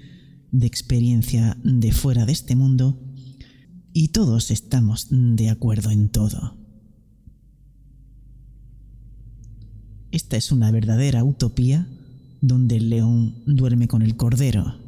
de 0.52 0.68
experiencia 0.68 1.58
de 1.64 1.94
fuera 1.94 2.26
de 2.26 2.34
este 2.34 2.56
mundo 2.56 3.02
y 3.94 4.10
todos 4.10 4.52
estamos 4.52 5.08
de 5.10 5.50
acuerdo 5.50 5.90
en 5.90 6.10
todo. 6.10 6.67
Esta 10.18 10.36
es 10.36 10.52
una 10.52 10.72
verdadera 10.72 11.24
utopía 11.24 11.88
donde 12.42 12.78
el 12.78 12.90
león 12.90 13.36
duerme 13.46 13.88
con 13.88 14.02
el 14.02 14.18
cordero. 14.18 14.80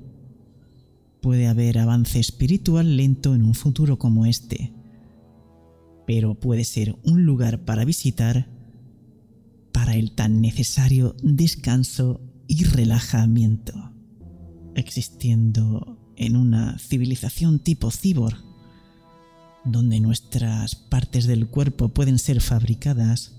Puede 1.22 1.46
haber 1.46 1.78
avance 1.78 2.20
espiritual 2.20 2.98
lento 2.98 3.36
en 3.36 3.44
un 3.44 3.54
futuro 3.54 4.00
como 4.00 4.26
este, 4.26 4.74
pero 6.08 6.34
puede 6.34 6.64
ser 6.64 6.96
un 7.04 7.28
lugar 7.28 7.64
para 7.64 7.86
visitar 7.86 8.50
para 9.72 9.94
el 9.94 10.14
tan 10.14 10.42
necesario 10.42 11.16
descanso 11.22 12.22
y 12.48 12.64
relajamiento, 12.64 13.92
existiendo 14.74 16.12
en 16.16 16.38
una 16.38 16.80
civilización 16.80 17.60
tipo 17.60 17.92
cibor, 17.92 18.34
donde 19.64 20.00
nuestras 20.00 20.74
partes 20.74 21.28
del 21.28 21.46
cuerpo 21.46 21.90
pueden 21.90 22.18
ser 22.18 22.42
fabricadas 22.42 23.39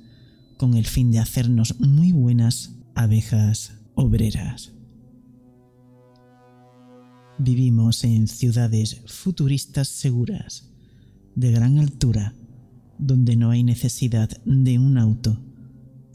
con 0.61 0.75
el 0.75 0.85
fin 0.85 1.11
de 1.11 1.18
hacernos 1.18 1.81
muy 1.81 2.12
buenas 2.12 2.77
abejas 2.94 3.73
obreras. 3.94 4.75
Vivimos 7.38 8.05
en 8.05 8.29
ciudades 8.29 9.01
futuristas 9.07 9.88
seguras, 9.88 10.70
de 11.35 11.51
gran 11.51 11.79
altura, 11.79 12.35
donde 12.99 13.37
no 13.37 13.49
hay 13.49 13.64
necesidad 13.64 14.29
de 14.44 14.79
un 14.79 14.99
auto 14.99 15.40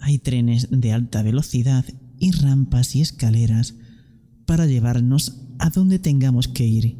hay 0.05 0.19
trenes 0.19 0.67
de 0.69 0.93
alta 0.93 1.23
velocidad 1.23 1.83
y 2.19 2.29
rampas 2.29 2.95
y 2.95 3.01
escaleras 3.01 3.73
para 4.45 4.67
llevarnos 4.67 5.41
a 5.57 5.71
donde 5.71 5.97
tengamos 5.97 6.47
que 6.47 6.67
ir, 6.67 6.95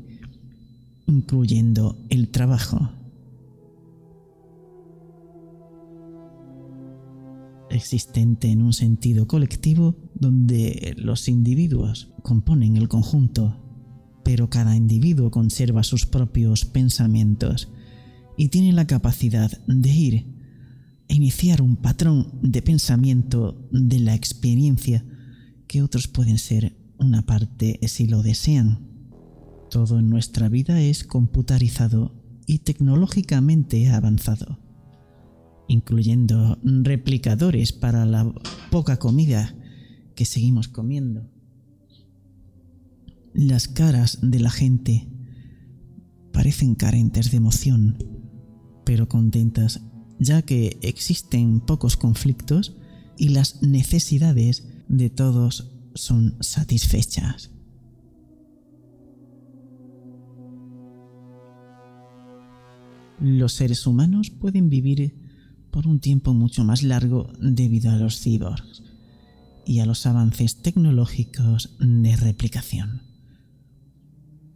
incluyendo 1.05 2.03
el 2.09 2.29
trabajo. 2.29 2.89
Existente 7.75 8.49
en 8.49 8.61
un 8.61 8.71
sentido 8.71 9.27
colectivo 9.27 9.97
donde 10.13 10.95
los 10.97 11.27
individuos 11.27 12.13
componen 12.23 12.77
el 12.77 12.87
conjunto, 12.87 13.61
pero 14.23 14.49
cada 14.49 14.77
individuo 14.77 15.29
conserva 15.29 15.83
sus 15.83 16.05
propios 16.05 16.63
pensamientos 16.63 17.69
y 18.37 18.47
tiene 18.47 18.71
la 18.71 18.87
capacidad 18.87 19.51
de 19.67 19.89
ir 19.89 20.35
iniciar 21.07 21.61
un 21.61 21.75
patrón 21.75 22.39
de 22.41 22.61
pensamiento 22.61 23.67
de 23.71 23.99
la 23.99 24.15
experiencia 24.15 25.05
que 25.67 25.81
otros 25.81 26.07
pueden 26.07 26.37
ser 26.37 26.77
una 26.97 27.23
parte 27.23 27.79
si 27.87 28.07
lo 28.07 28.23
desean. 28.23 28.87
Todo 29.69 29.99
en 29.99 30.09
nuestra 30.09 30.47
vida 30.47 30.81
es 30.81 31.03
computarizado 31.03 32.23
y 32.47 32.59
tecnológicamente 32.59 33.89
avanzado, 33.89 34.59
incluyendo 35.67 36.59
replicadores 36.63 37.73
para 37.73 38.05
la 38.05 38.31
poca 38.71 38.97
comida 38.97 39.55
que 40.15 40.25
seguimos 40.25 40.67
comiendo. 40.67 41.29
Las 43.33 43.67
caras 43.67 44.19
de 44.21 44.39
la 44.39 44.49
gente 44.49 45.07
parecen 46.31 46.75
carentes 46.75 47.31
de 47.31 47.37
emoción, 47.37 47.97
pero 48.85 49.09
contentas 49.09 49.81
ya 50.19 50.41
que 50.41 50.77
existen 50.81 51.59
pocos 51.59 51.97
conflictos 51.97 52.77
y 53.17 53.29
las 53.29 53.61
necesidades 53.61 54.67
de 54.87 55.09
todos 55.09 55.71
son 55.93 56.37
satisfechas. 56.41 57.51
Los 63.19 63.53
seres 63.53 63.87
humanos 63.87 64.29
pueden 64.29 64.69
vivir 64.69 65.15
por 65.75 65.87
un 65.87 65.99
tiempo 65.99 66.33
mucho 66.33 66.63
más 66.63 66.83
largo 66.83 67.33
debido 67.37 67.91
a 67.91 67.97
los 67.97 68.21
cyborgs 68.21 68.81
y 69.65 69.79
a 69.79 69.85
los 69.85 70.05
avances 70.05 70.61
tecnológicos 70.61 71.75
de 71.81 72.15
replicación. 72.15 73.01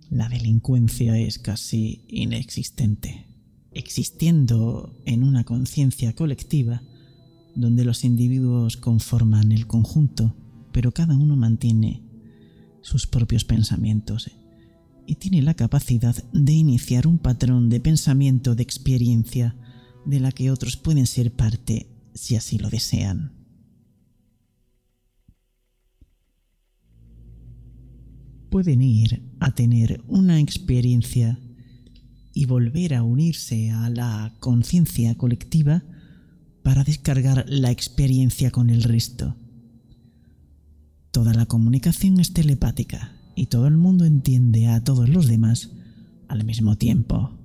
La 0.09 0.29
delincuencia 0.29 1.17
es 1.19 1.37
casi 1.37 2.05
inexistente 2.07 3.27
existiendo 3.73 4.97
en 5.05 5.25
una 5.25 5.43
conciencia 5.43 6.15
colectiva 6.15 6.83
donde 7.53 7.83
los 7.83 8.05
individuos 8.05 8.77
conforman 8.77 9.51
el 9.51 9.67
conjunto, 9.67 10.37
pero 10.71 10.93
cada 10.93 11.17
uno 11.17 11.35
mantiene 11.35 12.01
sus 12.79 13.07
propios 13.07 13.43
pensamientos 13.43 14.31
y 15.05 15.15
tiene 15.15 15.41
la 15.41 15.53
capacidad 15.53 16.15
de 16.31 16.53
iniciar 16.53 17.07
un 17.07 17.17
patrón 17.17 17.67
de 17.67 17.81
pensamiento 17.81 18.55
de 18.55 18.63
experiencia 18.63 19.57
de 20.05 20.19
la 20.19 20.31
que 20.31 20.51
otros 20.51 20.77
pueden 20.77 21.07
ser 21.07 21.33
parte 21.33 21.87
si 22.13 22.35
así 22.35 22.57
lo 22.57 22.69
desean. 22.69 23.33
Pueden 28.49 28.81
ir 28.81 29.21
a 29.39 29.53
tener 29.53 30.03
una 30.07 30.39
experiencia 30.39 31.39
y 32.33 32.45
volver 32.45 32.95
a 32.95 33.03
unirse 33.03 33.69
a 33.71 33.89
la 33.89 34.35
conciencia 34.39 35.15
colectiva 35.15 35.83
para 36.63 36.83
descargar 36.83 37.45
la 37.47 37.71
experiencia 37.71 38.51
con 38.51 38.69
el 38.69 38.83
resto. 38.83 39.35
Toda 41.11 41.33
la 41.33 41.45
comunicación 41.45 42.19
es 42.19 42.33
telepática 42.33 43.13
y 43.35 43.47
todo 43.47 43.67
el 43.67 43.77
mundo 43.77 44.05
entiende 44.05 44.67
a 44.67 44.83
todos 44.83 45.09
los 45.09 45.27
demás 45.27 45.71
al 46.27 46.43
mismo 46.43 46.77
tiempo. 46.77 47.38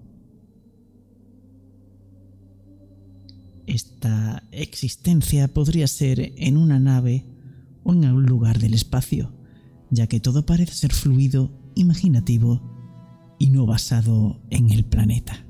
Esta 3.66 4.42
existencia 4.52 5.48
podría 5.48 5.86
ser 5.86 6.32
en 6.36 6.56
una 6.56 6.78
nave 6.78 7.24
o 7.82 7.92
en 7.92 8.04
algún 8.04 8.26
lugar 8.26 8.58
del 8.58 8.74
espacio, 8.74 9.32
ya 9.90 10.06
que 10.06 10.20
todo 10.20 10.44
parece 10.44 10.74
ser 10.74 10.92
fluido, 10.92 11.50
imaginativo 11.74 12.62
y 13.38 13.50
no 13.50 13.66
basado 13.66 14.40
en 14.50 14.70
el 14.70 14.84
planeta. 14.84 15.46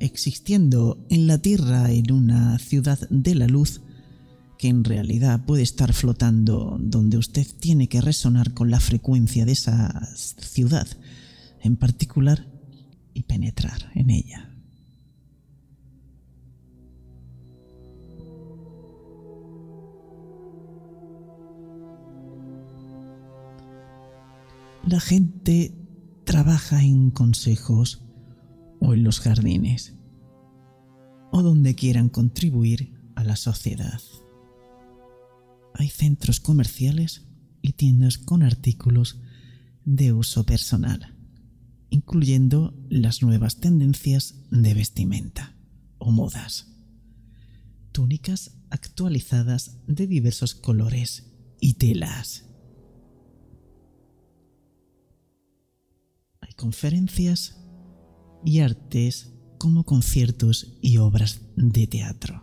Existiendo 0.00 1.04
en 1.10 1.26
la 1.26 1.38
Tierra 1.38 1.90
en 1.90 2.12
una 2.12 2.58
ciudad 2.58 2.98
de 3.10 3.34
la 3.34 3.46
luz 3.46 3.80
que 4.58 4.68
en 4.68 4.84
realidad 4.84 5.44
puede 5.44 5.62
estar 5.62 5.92
flotando 5.92 6.78
donde 6.80 7.18
usted 7.18 7.46
tiene 7.58 7.88
que 7.88 8.00
resonar 8.00 8.54
con 8.54 8.70
la 8.70 8.80
frecuencia 8.80 9.44
de 9.44 9.52
esa 9.52 10.08
ciudad 10.14 10.86
en 11.60 11.76
particular 11.76 12.46
y 13.12 13.22
penetrar 13.24 13.90
en 13.94 14.10
ella. 14.10 14.53
La 24.86 25.00
gente 25.00 25.74
trabaja 26.24 26.82
en 26.82 27.10
consejos 27.10 28.02
o 28.80 28.92
en 28.92 29.02
los 29.02 29.18
jardines 29.18 29.94
o 31.32 31.42
donde 31.42 31.74
quieran 31.74 32.10
contribuir 32.10 32.92
a 33.14 33.24
la 33.24 33.36
sociedad. 33.36 34.00
Hay 35.72 35.88
centros 35.88 36.38
comerciales 36.38 37.26
y 37.62 37.72
tiendas 37.72 38.18
con 38.18 38.42
artículos 38.42 39.20
de 39.86 40.12
uso 40.12 40.44
personal, 40.44 41.16
incluyendo 41.88 42.74
las 42.90 43.22
nuevas 43.22 43.56
tendencias 43.56 44.34
de 44.50 44.74
vestimenta 44.74 45.56
o 45.96 46.10
modas. 46.10 46.68
Túnicas 47.90 48.58
actualizadas 48.68 49.78
de 49.86 50.06
diversos 50.06 50.54
colores 50.54 51.32
y 51.58 51.74
telas 51.74 52.44
conferencias 56.56 57.60
y 58.44 58.60
artes 58.60 59.32
como 59.58 59.84
conciertos 59.84 60.78
y 60.80 60.98
obras 60.98 61.40
de 61.56 61.86
teatro. 61.86 62.42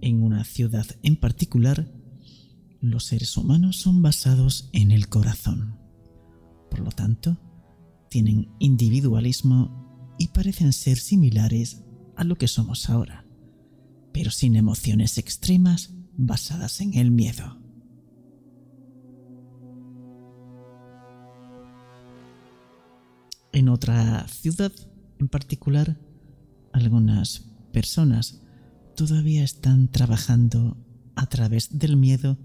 En 0.00 0.22
una 0.22 0.44
ciudad 0.44 0.86
en 1.02 1.16
particular, 1.16 1.90
los 2.80 3.04
seres 3.04 3.36
humanos 3.36 3.76
son 3.78 4.02
basados 4.02 4.68
en 4.72 4.90
el 4.90 5.08
corazón. 5.08 5.78
Por 6.70 6.80
lo 6.80 6.90
tanto, 6.90 7.38
tienen 8.10 8.48
individualismo 8.58 10.14
y 10.18 10.28
parecen 10.28 10.72
ser 10.72 10.98
similares 10.98 11.82
a 12.16 12.24
lo 12.24 12.36
que 12.36 12.48
somos 12.48 12.90
ahora, 12.90 13.26
pero 14.12 14.30
sin 14.30 14.56
emociones 14.56 15.18
extremas 15.18 15.94
basadas 16.16 16.80
en 16.80 16.94
el 16.94 17.10
miedo. 17.10 17.63
En 23.54 23.68
otra 23.68 24.26
ciudad 24.26 24.72
en 25.20 25.28
particular, 25.28 25.96
algunas 26.72 27.52
personas 27.72 28.42
todavía 28.96 29.44
están 29.44 29.86
trabajando 29.86 30.76
a 31.14 31.26
través 31.28 31.78
del 31.78 31.96
miedo 31.96 32.36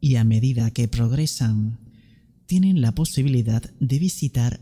y 0.00 0.16
a 0.16 0.24
medida 0.24 0.72
que 0.72 0.88
progresan 0.88 1.78
tienen 2.46 2.80
la 2.80 2.96
posibilidad 2.96 3.62
de 3.78 3.98
visitar 4.00 4.60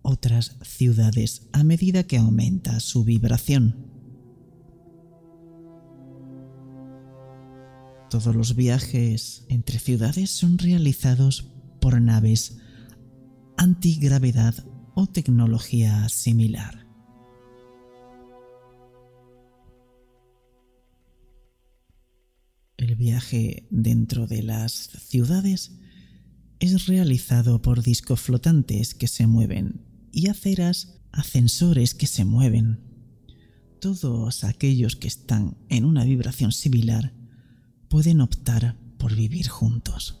otras 0.00 0.56
ciudades 0.62 1.46
a 1.52 1.62
medida 1.62 2.04
que 2.04 2.16
aumenta 2.16 2.80
su 2.80 3.04
vibración. 3.04 3.76
Todos 8.08 8.34
los 8.34 8.56
viajes 8.56 9.44
entre 9.50 9.78
ciudades 9.78 10.30
son 10.30 10.56
realizados 10.56 11.52
por 11.82 12.00
naves 12.00 12.56
antigravedad 13.58 14.54
o 15.00 15.06
tecnología 15.06 16.08
similar. 16.08 16.84
El 22.76 22.96
viaje 22.96 23.68
dentro 23.70 24.26
de 24.26 24.42
las 24.42 24.72
ciudades 24.72 25.78
es 26.58 26.88
realizado 26.88 27.62
por 27.62 27.84
discos 27.84 28.20
flotantes 28.20 28.96
que 28.96 29.06
se 29.06 29.28
mueven 29.28 29.86
y 30.10 30.26
aceras, 30.26 30.98
ascensores 31.12 31.94
que 31.94 32.08
se 32.08 32.24
mueven. 32.24 32.80
Todos 33.80 34.42
aquellos 34.42 34.96
que 34.96 35.06
están 35.06 35.58
en 35.68 35.84
una 35.84 36.02
vibración 36.02 36.50
similar 36.50 37.14
pueden 37.88 38.20
optar 38.20 38.76
por 38.98 39.14
vivir 39.14 39.46
juntos. 39.46 40.17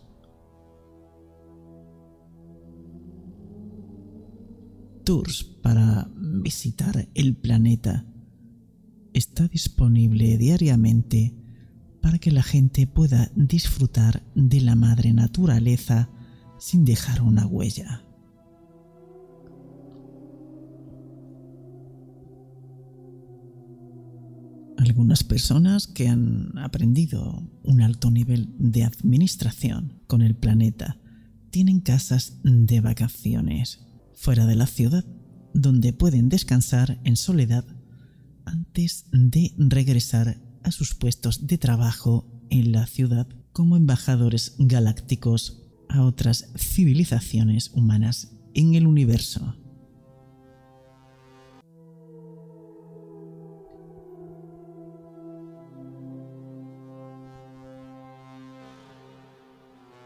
Tours 5.08 5.42
para 5.62 6.06
visitar 6.14 7.08
el 7.14 7.34
planeta 7.34 8.04
está 9.14 9.48
disponible 9.48 10.36
diariamente 10.36 11.34
para 12.02 12.18
que 12.18 12.30
la 12.30 12.42
gente 12.42 12.86
pueda 12.86 13.32
disfrutar 13.34 14.22
de 14.34 14.60
la 14.60 14.74
madre 14.74 15.14
naturaleza 15.14 16.10
sin 16.58 16.84
dejar 16.84 17.22
una 17.22 17.46
huella. 17.46 18.04
Algunas 24.76 25.24
personas 25.24 25.86
que 25.86 26.08
han 26.08 26.58
aprendido 26.58 27.48
un 27.62 27.80
alto 27.80 28.10
nivel 28.10 28.50
de 28.58 28.84
administración 28.84 30.02
con 30.06 30.20
el 30.20 30.36
planeta 30.36 30.98
tienen 31.48 31.80
casas 31.80 32.40
de 32.42 32.82
vacaciones 32.82 33.87
fuera 34.18 34.46
de 34.46 34.56
la 34.56 34.66
ciudad 34.66 35.04
donde 35.54 35.92
pueden 35.92 36.28
descansar 36.28 37.00
en 37.04 37.16
soledad 37.16 37.64
antes 38.44 39.06
de 39.12 39.54
regresar 39.56 40.42
a 40.64 40.72
sus 40.72 40.94
puestos 40.94 41.46
de 41.46 41.56
trabajo 41.56 42.26
en 42.50 42.72
la 42.72 42.86
ciudad 42.86 43.28
como 43.52 43.76
embajadores 43.76 44.56
galácticos 44.58 45.62
a 45.88 46.02
otras 46.02 46.52
civilizaciones 46.56 47.70
humanas 47.74 48.32
en 48.54 48.74
el 48.74 48.86
universo. 48.86 49.54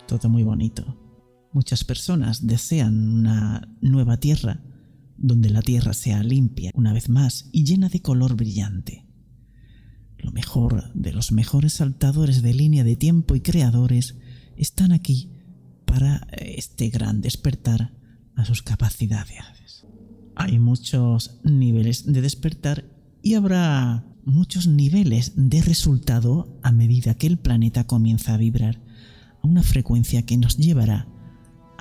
Todo 0.07 0.29
muy 0.29 0.43
bonito. 0.43 1.12
Muchas 1.53 1.85
personas 1.85 2.47
desean 2.47 3.11
una 3.11 3.69
nueva 3.83 4.17
tierra, 4.17 4.63
donde 5.19 5.51
la 5.51 5.61
tierra 5.61 5.93
sea 5.93 6.23
limpia 6.23 6.71
una 6.75 6.95
vez 6.95 7.11
más 7.11 7.51
y 7.53 7.65
llena 7.65 7.91
de 7.91 8.01
color 8.01 8.37
brillante. 8.37 9.07
Lo 10.19 10.33
mejor 10.33 10.93
de 10.95 11.13
los 11.13 11.31
mejores 11.31 11.75
saltadores 11.75 12.43
de 12.43 12.55
línea 12.55 12.85
de 12.85 12.97
tiempo 12.97 13.35
y 13.35 13.41
creadores 13.41 14.17
están 14.57 14.93
aquí 14.93 15.31
para 15.85 16.27
este 16.31 16.89
gran 16.89 17.21
despertar 17.21 17.93
a 18.35 18.47
sus 18.47 18.63
capacidades. 18.63 19.85
Hay 20.35 20.59
muchos 20.59 21.41
niveles 21.45 22.11
de 22.11 22.23
despertar 22.23 22.87
y 23.23 23.35
habrá 23.35 24.07
muchos 24.25 24.67
niveles 24.67 25.35
de 25.37 25.61
resultado 25.61 26.59
a 26.63 26.73
medida 26.73 27.15
que 27.15 27.27
el 27.27 27.39
planeta 27.39 27.87
comienza 27.87 28.33
a 28.33 28.39
vibrar 28.39 28.81
a 29.43 29.47
una 29.47 29.63
frecuencia 29.63 30.25
que 30.25 30.39
nos 30.39 30.57
llevará 30.57 31.12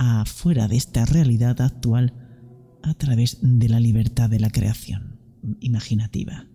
afuera 0.02 0.68
de 0.68 0.78
esta 0.78 1.06
realidad 1.06 1.62
actual 1.62 2.14
a 2.82 2.96
través 2.96 3.38
de 3.42 3.70
la 3.70 3.80
libertad 3.80 4.30
de 4.30 4.40
la 4.40 4.50
creación 4.50 5.20
imaginativa. 5.60 6.48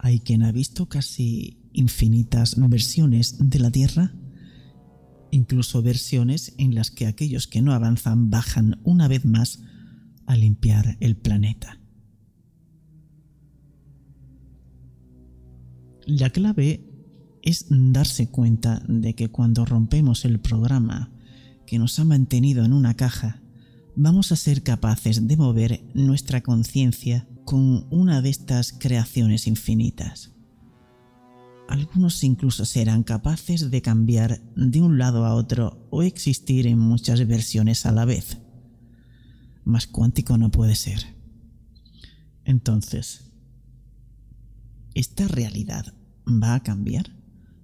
Hay 0.00 0.20
quien 0.20 0.42
ha 0.42 0.52
visto 0.52 0.88
casi 0.88 1.58
infinitas 1.72 2.56
versiones 2.68 3.36
de 3.38 3.58
la 3.58 3.70
Tierra, 3.70 4.14
incluso 5.30 5.82
versiones 5.82 6.54
en 6.58 6.74
las 6.74 6.90
que 6.90 7.06
aquellos 7.06 7.46
que 7.46 7.62
no 7.62 7.72
avanzan 7.72 8.30
bajan 8.30 8.80
una 8.82 9.06
vez 9.06 9.24
más 9.24 9.62
a 10.26 10.36
limpiar 10.36 10.96
el 11.00 11.16
planeta. 11.16 11.77
La 16.08 16.30
clave 16.30 16.80
es 17.42 17.66
darse 17.68 18.30
cuenta 18.30 18.82
de 18.88 19.14
que 19.14 19.28
cuando 19.28 19.66
rompemos 19.66 20.24
el 20.24 20.40
programa 20.40 21.12
que 21.66 21.78
nos 21.78 21.98
ha 21.98 22.04
mantenido 22.04 22.64
en 22.64 22.72
una 22.72 22.94
caja, 22.94 23.42
vamos 23.94 24.32
a 24.32 24.36
ser 24.36 24.62
capaces 24.62 25.28
de 25.28 25.36
mover 25.36 25.84
nuestra 25.92 26.40
conciencia 26.40 27.28
con 27.44 27.86
una 27.90 28.22
de 28.22 28.30
estas 28.30 28.72
creaciones 28.72 29.46
infinitas. 29.46 30.32
Algunos 31.68 32.24
incluso 32.24 32.64
serán 32.64 33.02
capaces 33.02 33.70
de 33.70 33.82
cambiar 33.82 34.40
de 34.56 34.80
un 34.80 34.96
lado 34.96 35.26
a 35.26 35.34
otro 35.34 35.86
o 35.90 36.02
existir 36.02 36.66
en 36.66 36.78
muchas 36.78 37.26
versiones 37.26 37.84
a 37.84 37.92
la 37.92 38.06
vez. 38.06 38.38
Más 39.62 39.86
cuántico 39.86 40.38
no 40.38 40.50
puede 40.50 40.74
ser. 40.74 41.04
Entonces, 42.46 43.30
¿esta 44.94 45.28
realidad 45.28 45.97
va 46.28 46.54
a 46.54 46.62
cambiar? 46.62 47.16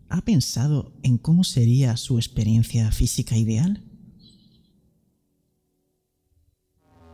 ¿Ha 0.09 0.23
pensado 0.25 0.93
en 1.03 1.19
cómo 1.19 1.45
sería 1.45 1.97
su 1.97 2.19
experiencia 2.19 2.91
física 2.93 3.37
ideal? 3.37 3.83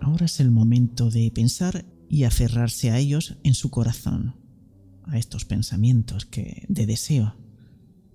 Ahora 0.00 0.26
es 0.26 0.40
el 0.40 0.50
momento 0.50 1.10
de 1.10 1.30
pensar 1.30 1.84
y 2.08 2.24
aferrarse 2.24 2.90
a 2.90 2.98
ellos 2.98 3.36
en 3.44 3.54
su 3.54 3.70
corazón, 3.70 4.34
a 5.04 5.18
estos 5.18 5.44
pensamientos 5.44 6.24
que 6.24 6.64
de 6.68 6.86
deseo, 6.86 7.36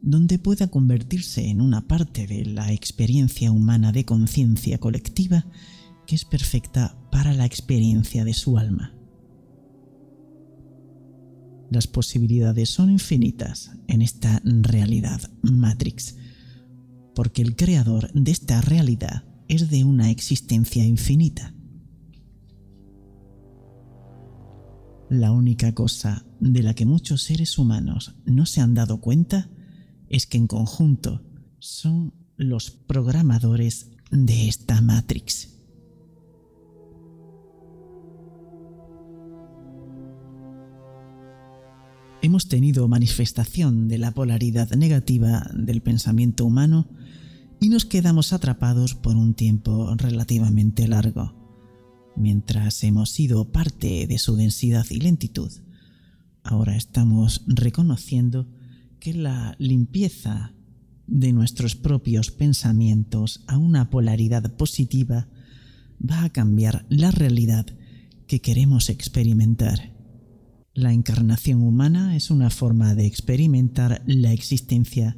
donde 0.02 0.40
pueda 0.40 0.68
convertirse 0.68 1.48
en 1.48 1.62
una 1.62 1.88
parte 1.88 2.28
de 2.28 2.46
la 2.46 2.72
experiencia 2.72 3.52
humana 3.52 3.92
de 3.92 4.06
conciencia 4.06 4.80
colectiva 4.80 5.46
que 6.06 6.16
es 6.16 6.26
perfecta 6.26 6.98
para 7.12 7.34
la 7.34 7.46
experiencia 7.46 8.24
de 8.26 8.34
su 8.34 8.58
alma. 8.58 8.94
Las 11.76 11.88
posibilidades 11.88 12.70
son 12.70 12.90
infinitas 12.90 13.72
en 13.90 14.02
esta 14.02 14.42
realidad 14.46 15.20
Matrix, 15.42 16.16
porque 17.14 17.42
el 17.42 17.58
creador 17.58 18.10
de 18.14 18.32
esta 18.32 18.62
realidad 18.62 19.26
es 19.50 19.70
de 19.70 19.84
una 19.84 20.10
existencia 20.10 20.86
infinita. 20.86 21.54
La 25.10 25.34
única 25.34 25.76
cosa 25.76 26.26
de 26.40 26.64
la 26.64 26.74
que 26.76 26.86
muchos 26.86 27.24
seres 27.24 27.58
humanos 27.58 28.16
no 28.24 28.46
se 28.46 28.62
han 28.62 28.74
dado 28.74 29.02
cuenta 29.02 29.50
es 30.08 30.28
que 30.28 30.38
en 30.38 30.48
conjunto 30.48 31.26
son 31.60 32.14
los 32.38 32.72
programadores 32.72 33.92
de 34.12 34.48
esta 34.48 34.80
Matrix. 34.80 35.55
Hemos 42.26 42.48
tenido 42.48 42.88
manifestación 42.88 43.88
de 43.88 44.00
la 44.00 44.10
polaridad 44.10 44.72
negativa 44.72 45.48
del 45.54 45.84
pensamiento 45.84 46.44
humano 46.44 46.88
y 47.62 47.70
nos 47.70 47.86
quedamos 47.86 48.34
atrapados 48.34 48.96
por 48.96 49.16
un 49.16 49.36
tiempo 49.36 49.94
relativamente 49.96 50.88
largo 50.88 51.36
mientras 52.16 52.84
hemos 52.84 53.12
sido 53.12 53.52
parte 53.52 54.08
de 54.08 54.18
su 54.18 54.36
densidad 54.36 54.88
y 54.90 55.02
lentitud, 55.02 55.52
ahora 56.42 56.76
estamos 56.76 57.44
reconociendo 57.46 58.48
que 59.00 59.14
la 59.14 59.56
limpieza 59.60 60.52
de 61.06 61.32
nuestros 61.32 61.76
propios 61.76 62.32
pensamientos 62.32 63.44
a 63.46 63.60
una 63.60 63.92
polaridad 63.92 64.56
positiva 64.56 65.28
va 66.02 66.24
a 66.24 66.32
cambiar 66.32 66.88
la 66.90 67.12
realidad 67.12 67.68
que 68.26 68.42
queremos 68.42 68.90
experimentar. 68.90 69.95
La 70.76 70.92
encarnación 70.92 71.64
humana 71.64 72.18
es 72.18 72.30
una 72.30 72.50
forma 72.50 72.96
de 72.96 73.06
experimentar 73.06 74.04
la 74.08 74.34
existencia 74.34 75.16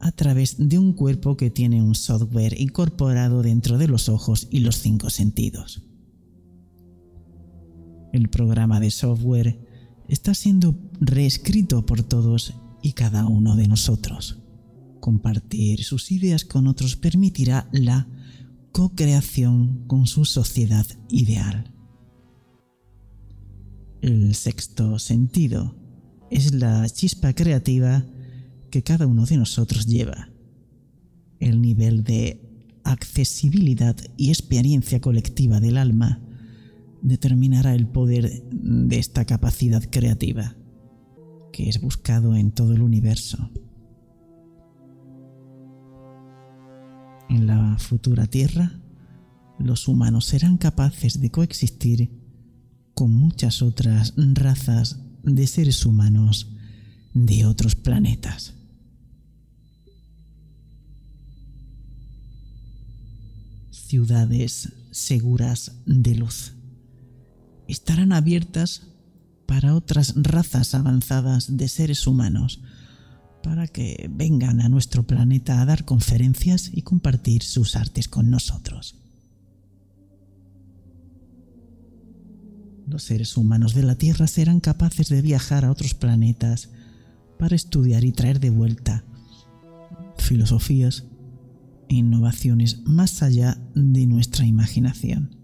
a 0.00 0.12
través 0.12 0.56
de 0.58 0.78
un 0.78 0.92
cuerpo 0.92 1.38
que 1.38 1.48
tiene 1.48 1.80
un 1.80 1.94
software 1.94 2.60
incorporado 2.60 3.42
dentro 3.42 3.78
de 3.78 3.88
los 3.88 4.10
ojos 4.10 4.48
y 4.50 4.60
los 4.60 4.76
cinco 4.76 5.08
sentidos. 5.08 5.82
El 8.12 8.28
programa 8.28 8.78
de 8.78 8.90
software 8.90 9.58
está 10.08 10.34
siendo 10.34 10.78
reescrito 11.00 11.86
por 11.86 12.02
todos 12.02 12.52
y 12.82 12.92
cada 12.92 13.26
uno 13.26 13.56
de 13.56 13.68
nosotros. 13.68 14.42
Compartir 15.00 15.84
sus 15.84 16.12
ideas 16.12 16.44
con 16.44 16.66
otros 16.66 16.96
permitirá 16.96 17.66
la 17.72 18.08
co-creación 18.72 19.86
con 19.86 20.06
su 20.06 20.26
sociedad 20.26 20.86
ideal. 21.08 21.72
El 24.02 24.34
sexto 24.34 24.98
sentido 24.98 25.74
es 26.30 26.54
la 26.54 26.88
chispa 26.88 27.32
creativa 27.32 28.04
que 28.70 28.82
cada 28.82 29.06
uno 29.06 29.24
de 29.26 29.36
nosotros 29.36 29.86
lleva. 29.86 30.28
El 31.40 31.60
nivel 31.62 32.04
de 32.04 32.40
accesibilidad 32.84 33.96
y 34.16 34.28
experiencia 34.28 35.00
colectiva 35.00 35.60
del 35.60 35.76
alma 35.78 36.20
determinará 37.02 37.74
el 37.74 37.86
poder 37.86 38.42
de 38.50 38.98
esta 38.98 39.24
capacidad 39.24 39.82
creativa, 39.90 40.56
que 41.52 41.68
es 41.68 41.80
buscado 41.80 42.36
en 42.36 42.52
todo 42.52 42.74
el 42.74 42.82
universo. 42.82 43.50
En 47.28 47.46
la 47.46 47.76
futura 47.78 48.26
Tierra, 48.26 48.80
los 49.58 49.88
humanos 49.88 50.26
serán 50.26 50.58
capaces 50.58 51.20
de 51.20 51.30
coexistir 51.30 52.25
con 52.96 53.12
muchas 53.12 53.60
otras 53.60 54.14
razas 54.16 54.96
de 55.22 55.46
seres 55.46 55.84
humanos 55.84 56.48
de 57.12 57.44
otros 57.44 57.74
planetas. 57.74 58.54
Ciudades 63.70 64.72
seguras 64.92 65.72
de 65.84 66.14
luz 66.14 66.54
estarán 67.68 68.14
abiertas 68.14 68.86
para 69.44 69.74
otras 69.74 70.14
razas 70.16 70.74
avanzadas 70.74 71.54
de 71.54 71.68
seres 71.68 72.06
humanos, 72.06 72.62
para 73.42 73.68
que 73.68 74.08
vengan 74.10 74.62
a 74.62 74.70
nuestro 74.70 75.06
planeta 75.06 75.60
a 75.60 75.66
dar 75.66 75.84
conferencias 75.84 76.70
y 76.72 76.80
compartir 76.80 77.42
sus 77.42 77.76
artes 77.76 78.08
con 78.08 78.30
nosotros. 78.30 79.05
Los 82.86 83.02
seres 83.02 83.36
humanos 83.36 83.74
de 83.74 83.82
la 83.82 83.96
Tierra 83.96 84.28
serán 84.28 84.60
capaces 84.60 85.08
de 85.08 85.20
viajar 85.20 85.64
a 85.64 85.72
otros 85.72 85.94
planetas 85.94 86.70
para 87.36 87.56
estudiar 87.56 88.04
y 88.04 88.12
traer 88.12 88.38
de 88.38 88.50
vuelta 88.50 89.04
filosofías 90.18 91.04
e 91.88 91.96
innovaciones 91.96 92.82
más 92.84 93.22
allá 93.22 93.58
de 93.74 94.06
nuestra 94.06 94.46
imaginación. 94.46 95.36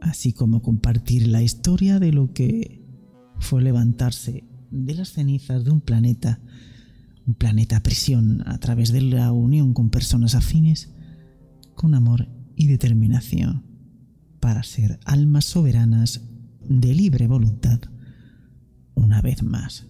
Así 0.00 0.32
como 0.32 0.62
compartir 0.62 1.28
la 1.28 1.42
historia 1.42 2.00
de 2.00 2.12
lo 2.12 2.32
que 2.32 2.84
fue 3.38 3.62
levantarse 3.62 4.44
de 4.70 4.94
las 4.94 5.10
cenizas 5.12 5.64
de 5.64 5.70
un 5.70 5.80
planeta, 5.80 6.40
un 7.26 7.34
planeta 7.34 7.80
prisión 7.82 8.42
a 8.46 8.58
través 8.58 8.92
de 8.92 9.02
la 9.02 9.30
unión 9.30 9.74
con 9.74 9.90
personas 9.90 10.34
afines, 10.34 10.92
con 11.74 11.94
amor 11.94 12.28
y 12.56 12.66
determinación, 12.66 13.69
para 14.40 14.62
ser 14.62 14.98
almas 15.04 15.44
soberanas 15.44 16.22
de 16.68 16.94
libre 16.94 17.26
voluntad 17.26 17.80
una 18.94 19.20
vez 19.22 19.42
más. 19.42 19.89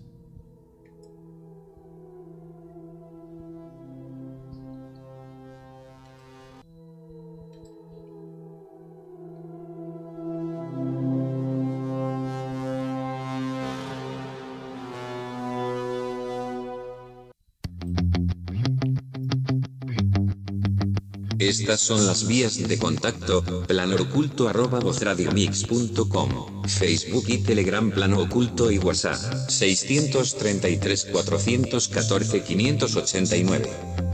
Estas 21.50 21.80
son 21.80 22.06
las 22.06 22.28
vías 22.28 22.68
de 22.68 22.78
contacto, 22.78 23.42
plano 23.66 23.96
oculto 23.96 24.48
arroba 24.48 24.78
vozradiomix.com, 24.78 26.62
Facebook 26.68 27.24
y 27.26 27.38
Telegram 27.38 27.90
plano 27.90 28.20
oculto 28.20 28.70
y 28.70 28.78
WhatsApp, 28.78 29.48
633 29.48 31.08
414 31.10 32.44
589. 32.44 34.09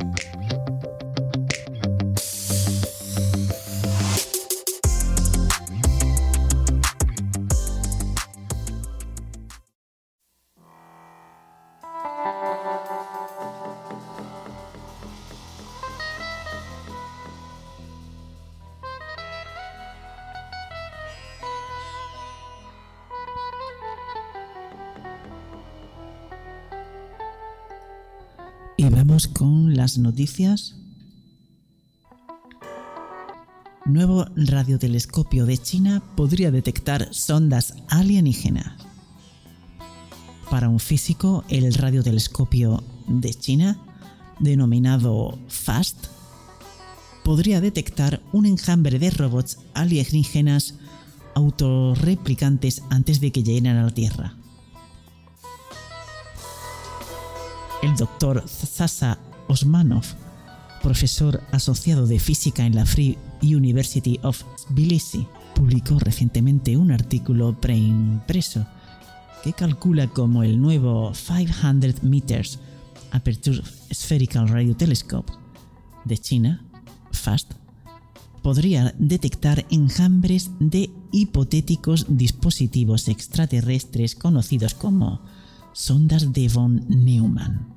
Las 29.65 29.99
noticias. 29.99 30.77
Nuevo 33.85 34.27
radiotelescopio 34.37 35.47
de 35.47 35.57
China 35.59 36.03
podría 36.17 36.51
detectar 36.51 37.09
sondas 37.15 37.75
alienígenas. 37.89 38.73
Para 40.51 40.69
un 40.69 40.79
físico, 40.79 41.45
el 41.49 41.73
radiotelescopio 41.73 42.85
de 43.09 43.33
China, 43.35 43.79
denominado 44.39 45.39
FAST, 45.49 46.07
podría 47.25 47.61
detectar 47.61 48.23
un 48.33 48.47
enjambre 48.47 48.99
de 48.99 49.11
robots 49.11 49.59
alienígenas 49.75 50.75
autorreplicantes 51.35 52.83
antes 52.91 53.21
de 53.21 53.33
que 53.33 53.43
lleguen 53.43 53.67
a 53.69 53.83
la 53.83 53.91
Tierra. 53.91 54.37
el 57.87 57.95
doctor 57.95 58.43
Zasa 58.49 59.17
Osmanov, 59.49 60.05
profesor 60.83 61.43
asociado 61.53 62.07
de 62.07 62.19
física 62.19 62.65
en 62.67 62.75
la 62.75 62.87
Free 62.87 63.19
University 63.43 64.19
of 64.23 64.43
Tbilisi, 64.69 65.27
publicó 65.55 65.99
recientemente 65.99 66.77
un 66.77 66.93
artículo 66.93 67.59
preimpreso 67.61 68.67
que 69.43 69.53
calcula 69.53 70.09
como 70.09 70.43
el 70.43 70.61
nuevo 70.61 71.13
500 71.13 72.03
Meters 72.03 72.59
Aperture 73.13 73.63
Spherical 73.93 74.49
Radio 74.49 74.77
Telescope 74.77 75.33
de 76.05 76.19
China, 76.19 76.65
FAST, 77.13 77.53
podría 78.43 78.95
detectar 78.99 79.67
enjambres 79.71 80.51
de 80.61 80.91
hipotéticos 81.11 82.07
dispositivos 82.09 83.09
extraterrestres 83.09 84.15
conocidos 84.15 84.75
como 84.75 85.23
sondas 85.73 86.33
de 86.33 86.49
von 86.49 86.85
Neumann. 86.89 87.76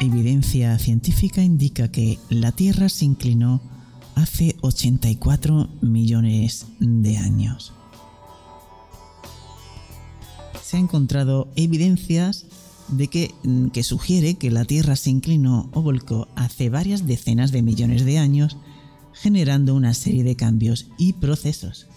Evidencia 0.00 0.78
científica 0.78 1.42
indica 1.42 1.90
que 1.90 2.20
la 2.30 2.52
Tierra 2.52 2.88
se 2.88 3.04
inclinó 3.04 3.60
hace 4.14 4.54
84 4.60 5.68
millones 5.80 6.66
de 6.78 7.16
años. 7.16 7.72
Se 10.62 10.76
han 10.76 10.84
encontrado 10.84 11.48
evidencias 11.56 12.46
de 12.86 13.08
que, 13.08 13.34
que 13.72 13.82
sugiere 13.82 14.36
que 14.36 14.52
la 14.52 14.64
Tierra 14.64 14.94
se 14.94 15.10
inclinó 15.10 15.68
o 15.72 15.82
volcó 15.82 16.28
hace 16.36 16.70
varias 16.70 17.08
decenas 17.08 17.50
de 17.50 17.62
millones 17.62 18.04
de 18.04 18.18
años, 18.18 18.56
generando 19.12 19.74
una 19.74 19.94
serie 19.94 20.22
de 20.22 20.36
cambios 20.36 20.86
y 20.96 21.14
procesos. 21.14 21.88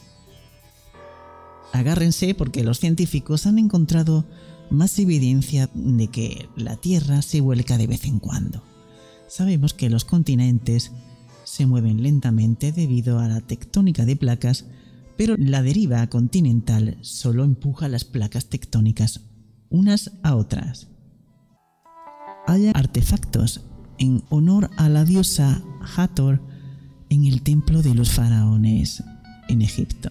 Agárrense 1.72 2.34
porque 2.34 2.64
los 2.64 2.80
científicos 2.80 3.46
han 3.46 3.60
encontrado 3.60 4.26
más 4.72 4.98
evidencia 4.98 5.70
de 5.74 6.08
que 6.08 6.50
la 6.56 6.78
Tierra 6.78 7.22
se 7.22 7.42
vuelca 7.42 7.78
de 7.78 7.88
vez 7.88 8.06
en 8.06 8.20
cuando. 8.20 8.64
Sabemos 9.28 9.74
que 9.74 9.90
los 9.90 10.06
continentes 10.06 10.92
se 11.44 11.66
mueven 11.66 12.02
lentamente 12.02 12.72
debido 12.72 13.20
a 13.20 13.28
la 13.28 13.42
tectónica 13.42 14.06
de 14.06 14.16
placas, 14.16 14.66
pero 15.18 15.36
la 15.38 15.62
deriva 15.62 16.08
continental 16.08 16.98
solo 17.02 17.44
empuja 17.44 17.88
las 17.88 18.06
placas 18.06 18.46
tectónicas 18.46 19.22
unas 19.70 20.12
a 20.24 20.36
otras. 20.36 20.88
Hay 22.48 22.72
artefactos 22.74 23.62
en 23.98 24.24
honor 24.30 24.70
a 24.78 24.90
la 24.90 25.06
diosa 25.06 25.62
Hathor 25.96 26.42
en 27.10 27.26
el 27.26 27.42
templo 27.42 27.82
de 27.82 27.94
los 27.94 28.12
faraones 28.12 29.04
en 29.48 29.62
Egipto. 29.62 30.10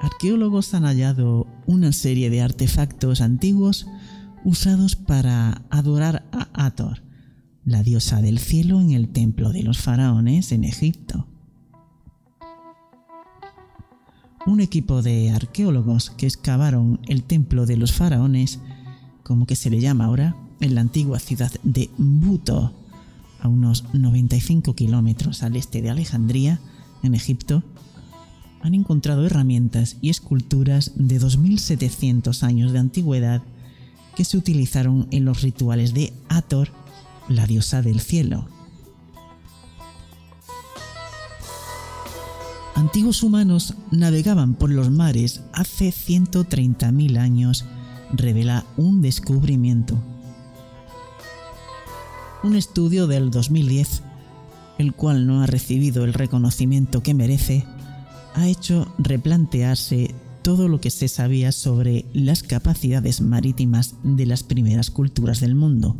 Arqueólogos 0.00 0.74
han 0.74 0.84
hallado 0.84 1.46
una 1.66 1.92
serie 1.92 2.30
de 2.30 2.42
artefactos 2.42 3.20
antiguos 3.20 3.86
usados 4.44 4.96
para 4.96 5.62
adorar 5.70 6.24
a 6.32 6.66
Ator, 6.66 7.02
la 7.64 7.82
diosa 7.82 8.22
del 8.22 8.38
cielo 8.38 8.80
en 8.80 8.92
el 8.92 9.08
templo 9.08 9.50
de 9.50 9.62
los 9.62 9.78
faraones 9.78 10.52
en 10.52 10.64
Egipto. 10.64 11.26
Un 14.46 14.60
equipo 14.60 15.02
de 15.02 15.30
arqueólogos 15.30 16.10
que 16.10 16.26
excavaron 16.26 17.00
el 17.08 17.24
templo 17.24 17.66
de 17.66 17.76
los 17.76 17.92
faraones, 17.92 18.60
como 19.24 19.46
que 19.46 19.56
se 19.56 19.70
le 19.70 19.80
llama 19.80 20.04
ahora, 20.04 20.36
en 20.60 20.76
la 20.76 20.80
antigua 20.80 21.18
ciudad 21.18 21.50
de 21.64 21.90
Buto, 21.98 22.72
a 23.40 23.48
unos 23.48 23.84
95 23.92 24.74
kilómetros 24.74 25.42
al 25.42 25.56
este 25.56 25.82
de 25.82 25.90
Alejandría, 25.90 26.60
en 27.02 27.14
Egipto, 27.14 27.64
han 28.62 28.74
encontrado 28.74 29.26
herramientas 29.26 29.96
y 30.00 30.10
esculturas 30.10 30.92
de 30.96 31.18
2700 31.18 32.42
años 32.42 32.72
de 32.72 32.78
antigüedad 32.78 33.42
que 34.16 34.24
se 34.24 34.36
utilizaron 34.36 35.06
en 35.10 35.24
los 35.24 35.42
rituales 35.42 35.94
de 35.94 36.12
Ator 36.28 36.68
la 37.28 37.46
diosa 37.46 37.82
del 37.82 38.00
cielo. 38.00 38.48
Antiguos 42.74 43.22
humanos 43.22 43.74
navegaban 43.90 44.54
por 44.54 44.70
los 44.70 44.90
mares 44.90 45.42
hace 45.52 45.88
130.000 45.88 47.18
años, 47.18 47.64
revela 48.12 48.66
un 48.76 49.00
descubrimiento. 49.00 49.98
Un 52.42 52.54
estudio 52.54 53.06
del 53.06 53.30
2010, 53.30 54.02
el 54.78 54.92
cual 54.92 55.26
no 55.26 55.42
ha 55.42 55.46
recibido 55.46 56.04
el 56.04 56.12
reconocimiento 56.12 57.02
que 57.02 57.14
merece, 57.14 57.64
ha 58.36 58.46
hecho 58.46 58.86
replantearse 58.98 60.14
todo 60.42 60.68
lo 60.68 60.80
que 60.80 60.90
se 60.90 61.08
sabía 61.08 61.50
sobre 61.50 62.04
las 62.12 62.44
capacidades 62.44 63.20
marítimas 63.20 63.96
de 64.04 64.26
las 64.26 64.44
primeras 64.44 64.90
culturas 64.90 65.40
del 65.40 65.56
mundo 65.56 65.96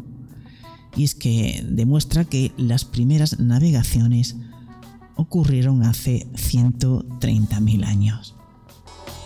y 0.97 1.05
es 1.05 1.15
que 1.15 1.65
demuestra 1.69 2.25
que 2.25 2.53
las 2.57 2.85
primeras 2.85 3.39
navegaciones 3.39 4.37
ocurrieron 5.15 5.83
hace 5.83 6.27
130.000 6.33 7.85
años. 7.85 8.35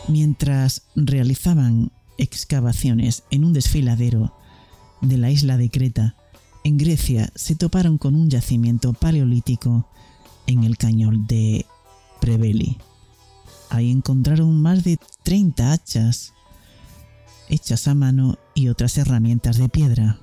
Mientras 0.09 0.83
realizaban 0.97 1.93
excavaciones 2.19 3.23
en 3.31 3.45
un 3.45 3.53
desfiladero 3.53 4.35
de 5.01 5.17
la 5.17 5.31
isla 5.31 5.57
de 5.57 5.71
Creta, 5.71 6.17
en 6.65 6.77
Grecia 6.77 7.33
se 7.35 7.55
toparon 7.55 7.99
con 7.99 8.15
un 8.15 8.29
yacimiento 8.29 8.93
paleolítico 8.93 9.89
en 10.47 10.65
el 10.65 10.77
cañón 10.77 11.27
de 11.27 11.65
Preveli. 12.21 12.79
Ahí 13.71 13.91
encontraron 13.91 14.61
más 14.61 14.85
de 14.85 14.99
30 15.23 15.73
hachas 15.73 16.35
hechas 17.49 17.89
a 17.89 17.95
mano 17.95 18.39
y 18.55 18.69
otras 18.69 18.97
herramientas 18.99 19.59
de 19.59 19.69
piedra. 19.69 20.21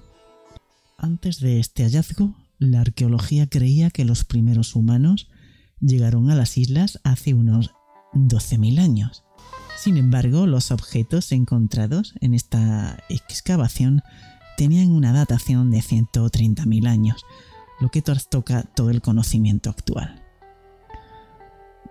Antes 0.97 1.39
de 1.39 1.59
este 1.59 1.83
hallazgo, 1.83 2.35
la 2.59 2.81
arqueología 2.81 3.47
creía 3.47 3.89
que 3.89 4.05
los 4.05 4.23
primeros 4.23 4.75
humanos 4.75 5.29
llegaron 5.79 6.29
a 6.29 6.35
las 6.35 6.57
islas 6.57 6.99
hace 7.03 7.33
unos 7.33 7.71
12.000 8.13 8.79
años. 8.79 9.23
Sin 9.77 9.97
embargo, 9.97 10.47
los 10.47 10.71
objetos 10.71 11.31
encontrados 11.31 12.15
en 12.19 12.33
esta 12.33 12.97
excavación 13.09 14.01
tenían 14.57 14.91
una 14.91 15.13
datación 15.13 15.69
de 15.69 15.79
130.000 15.79 16.87
años, 16.87 17.25
lo 17.79 17.89
que 17.89 18.01
trastoca 18.01 18.63
todo 18.63 18.89
el 18.89 19.01
conocimiento 19.01 19.69
actual. 19.69 20.26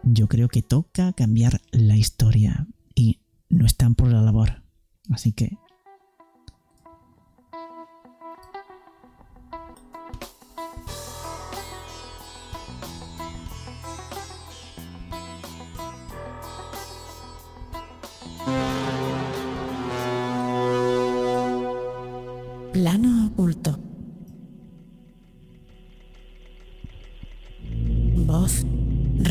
Yo 0.09 0.29
creo 0.29 0.47
que 0.49 0.63
toca 0.63 1.13
cambiar 1.15 1.61
la 1.73 1.97
historia 1.97 2.69
y 2.95 3.19
no 3.49 3.67
están 3.67 3.97
por 3.97 4.07
la 4.07 4.23
labor. 4.23 4.63
Así 5.11 5.33
que 5.33 5.59
Plano 22.73 23.27
oculto. 23.27 23.86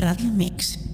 Radio 0.05 0.29
Mix. 0.29 0.84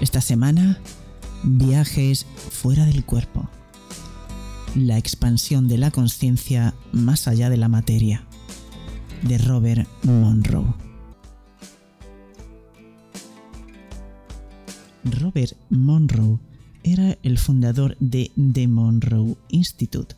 Esta 0.00 0.20
semana, 0.20 0.80
viajes 1.44 2.26
fuera 2.50 2.84
del 2.84 3.04
cuerpo. 3.04 3.48
La 4.74 4.98
expansión 4.98 5.68
de 5.68 5.78
la 5.78 5.92
conciencia 5.92 6.74
más 6.90 7.28
allá 7.28 7.50
de 7.50 7.56
la 7.56 7.68
materia. 7.68 8.24
De 9.22 9.38
Robert 9.38 9.88
Monroe. 10.02 10.74
Robert 15.04 15.52
Monroe 15.70 16.40
era 16.82 17.16
el 17.22 17.38
fundador 17.38 17.96
de 18.00 18.32
The 18.52 18.66
Monroe 18.66 19.36
Institute. 19.50 20.16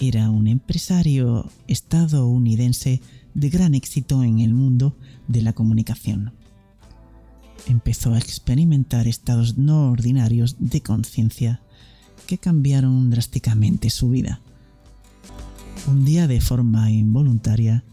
Era 0.00 0.30
un 0.30 0.46
empresario 0.46 1.50
estadounidense 1.66 3.00
de 3.34 3.50
gran 3.50 3.74
éxito 3.74 4.22
en 4.22 4.38
el 4.38 4.54
mundo 4.54 4.96
de 5.26 5.42
la 5.42 5.54
comunicación. 5.54 6.32
Empezó 7.66 8.14
a 8.14 8.18
experimentar 8.18 9.06
estados 9.06 9.58
no 9.58 9.90
ordinarios 9.90 10.56
de 10.58 10.80
conciencia 10.80 11.60
que 12.26 12.38
cambiaron 12.38 13.10
drásticamente 13.10 13.90
su 13.90 14.10
vida. 14.10 14.40
Un 15.86 16.04
día 16.04 16.26
de 16.26 16.40
forma 16.40 16.90
involuntaria, 16.90 17.84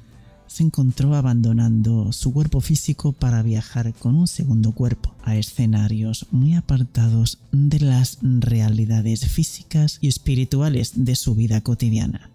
se 0.47 0.63
encontró 0.63 1.15
abandonando 1.15 2.13
su 2.13 2.31
cuerpo 2.31 2.61
físico 2.61 3.11
para 3.11 3.41
viajar 3.41 3.93
con 3.93 4.15
un 4.15 4.27
segundo 4.27 4.71
cuerpo 4.71 5.13
a 5.23 5.35
escenarios 5.35 6.27
muy 6.31 6.55
apartados 6.55 7.39
de 7.51 7.79
las 7.79 8.19
realidades 8.21 9.27
físicas 9.27 9.97
y 10.01 10.07
espirituales 10.07 10.93
de 10.95 11.15
su 11.15 11.35
vida 11.35 11.59
cotidiana 11.61 12.29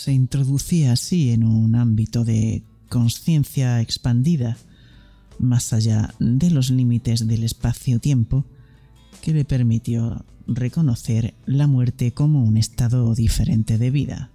se 0.00 0.12
introducía 0.14 0.92
así 0.92 1.30
en 1.30 1.44
un 1.44 1.74
ámbito 1.74 2.24
de 2.24 2.62
conciencia 2.88 3.82
expandida, 3.82 4.56
más 5.40 5.72
allá 5.72 6.14
de 6.18 6.50
los 6.50 6.70
límites 6.70 7.26
del 7.26 7.44
espacio-tiempo, 7.44 8.44
que 9.22 9.32
le 9.32 9.44
permitió 9.44 10.24
reconocer 10.46 11.34
la 11.46 11.66
muerte 11.66 12.12
como 12.12 12.44
un 12.44 12.56
estado 12.56 13.14
diferente 13.14 13.78
de 13.78 13.90
vida. 13.90 14.30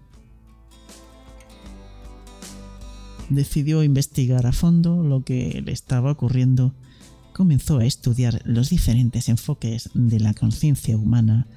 Decidió 3.29 3.83
investigar 3.83 4.45
a 4.45 4.51
fondo 4.51 5.03
lo 5.03 5.23
que 5.23 5.61
le 5.65 5.71
estaba 5.71 6.11
ocurriendo, 6.11 6.73
comenzó 7.33 7.79
a 7.79 7.85
estudiar 7.85 8.41
los 8.45 8.69
diferentes 8.69 9.29
enfoques 9.29 9.89
de 9.93 10.19
la 10.19 10.33
conciencia 10.33 10.97
humana 10.97 11.47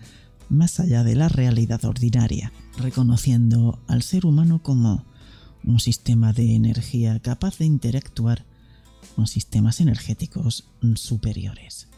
más 0.49 0.81
allá 0.81 1.05
de 1.05 1.15
la 1.15 1.29
realidad 1.29 1.85
ordinaria, 1.85 2.53
reconociendo 2.79 3.81
al 3.87 4.03
ser 4.03 4.25
humano 4.25 4.63
como 4.63 5.05
un 5.65 5.79
sistema 5.79 6.33
de 6.33 6.55
energía 6.55 7.21
capaz 7.21 7.59
de 7.59 7.67
interactuar 7.67 8.47
con 9.17 9.27
sistemas 9.27 9.81
energéticos 9.81 10.69
superiores. 10.95 11.89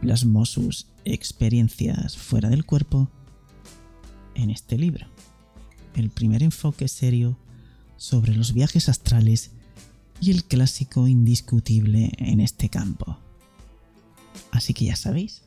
Plasmó 0.00 0.46
sus 0.46 0.86
experiencias 1.04 2.16
fuera 2.16 2.48
del 2.48 2.64
cuerpo 2.64 3.10
en 4.34 4.50
este 4.50 4.78
libro, 4.78 5.06
el 5.94 6.10
primer 6.10 6.42
enfoque 6.42 6.88
serio 6.88 7.38
sobre 7.96 8.34
los 8.34 8.52
viajes 8.52 8.88
astrales 8.88 9.52
y 10.20 10.30
el 10.30 10.44
clásico 10.44 11.06
indiscutible 11.08 12.12
en 12.18 12.40
este 12.40 12.68
campo. 12.68 13.18
Así 14.52 14.74
que 14.74 14.86
ya 14.86 14.96
sabéis, 14.96 15.42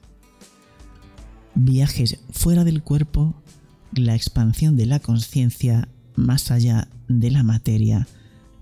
viajes 1.55 2.19
fuera 2.31 2.63
del 2.63 2.83
cuerpo, 2.83 3.35
la 3.93 4.15
expansión 4.15 4.77
de 4.77 4.85
la 4.85 4.99
conciencia 4.99 5.89
más 6.15 6.51
allá 6.51 6.87
de 7.07 7.31
la 7.31 7.43
materia 7.43 8.07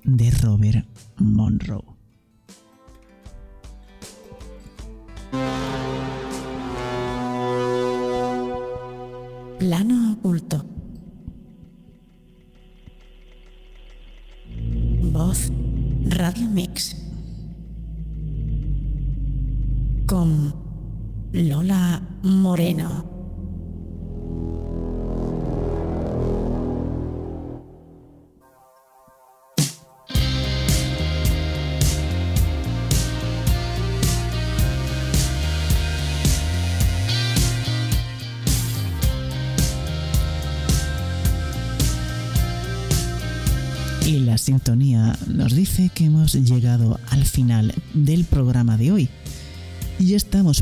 de 0.08 0.32
Robert 0.42 0.86
Monroe. 1.18 1.97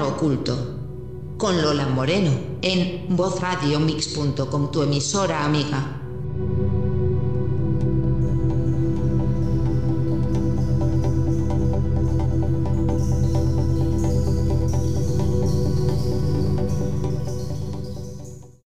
Oculto. 0.08 0.56
Con 1.38 1.62
Lola 1.62 1.88
Moreno 1.88 2.32
en 2.62 3.16
vozradiomix.com, 3.16 4.72
tu 4.72 4.82
emisora 4.82 5.44
amiga. 5.44 6.03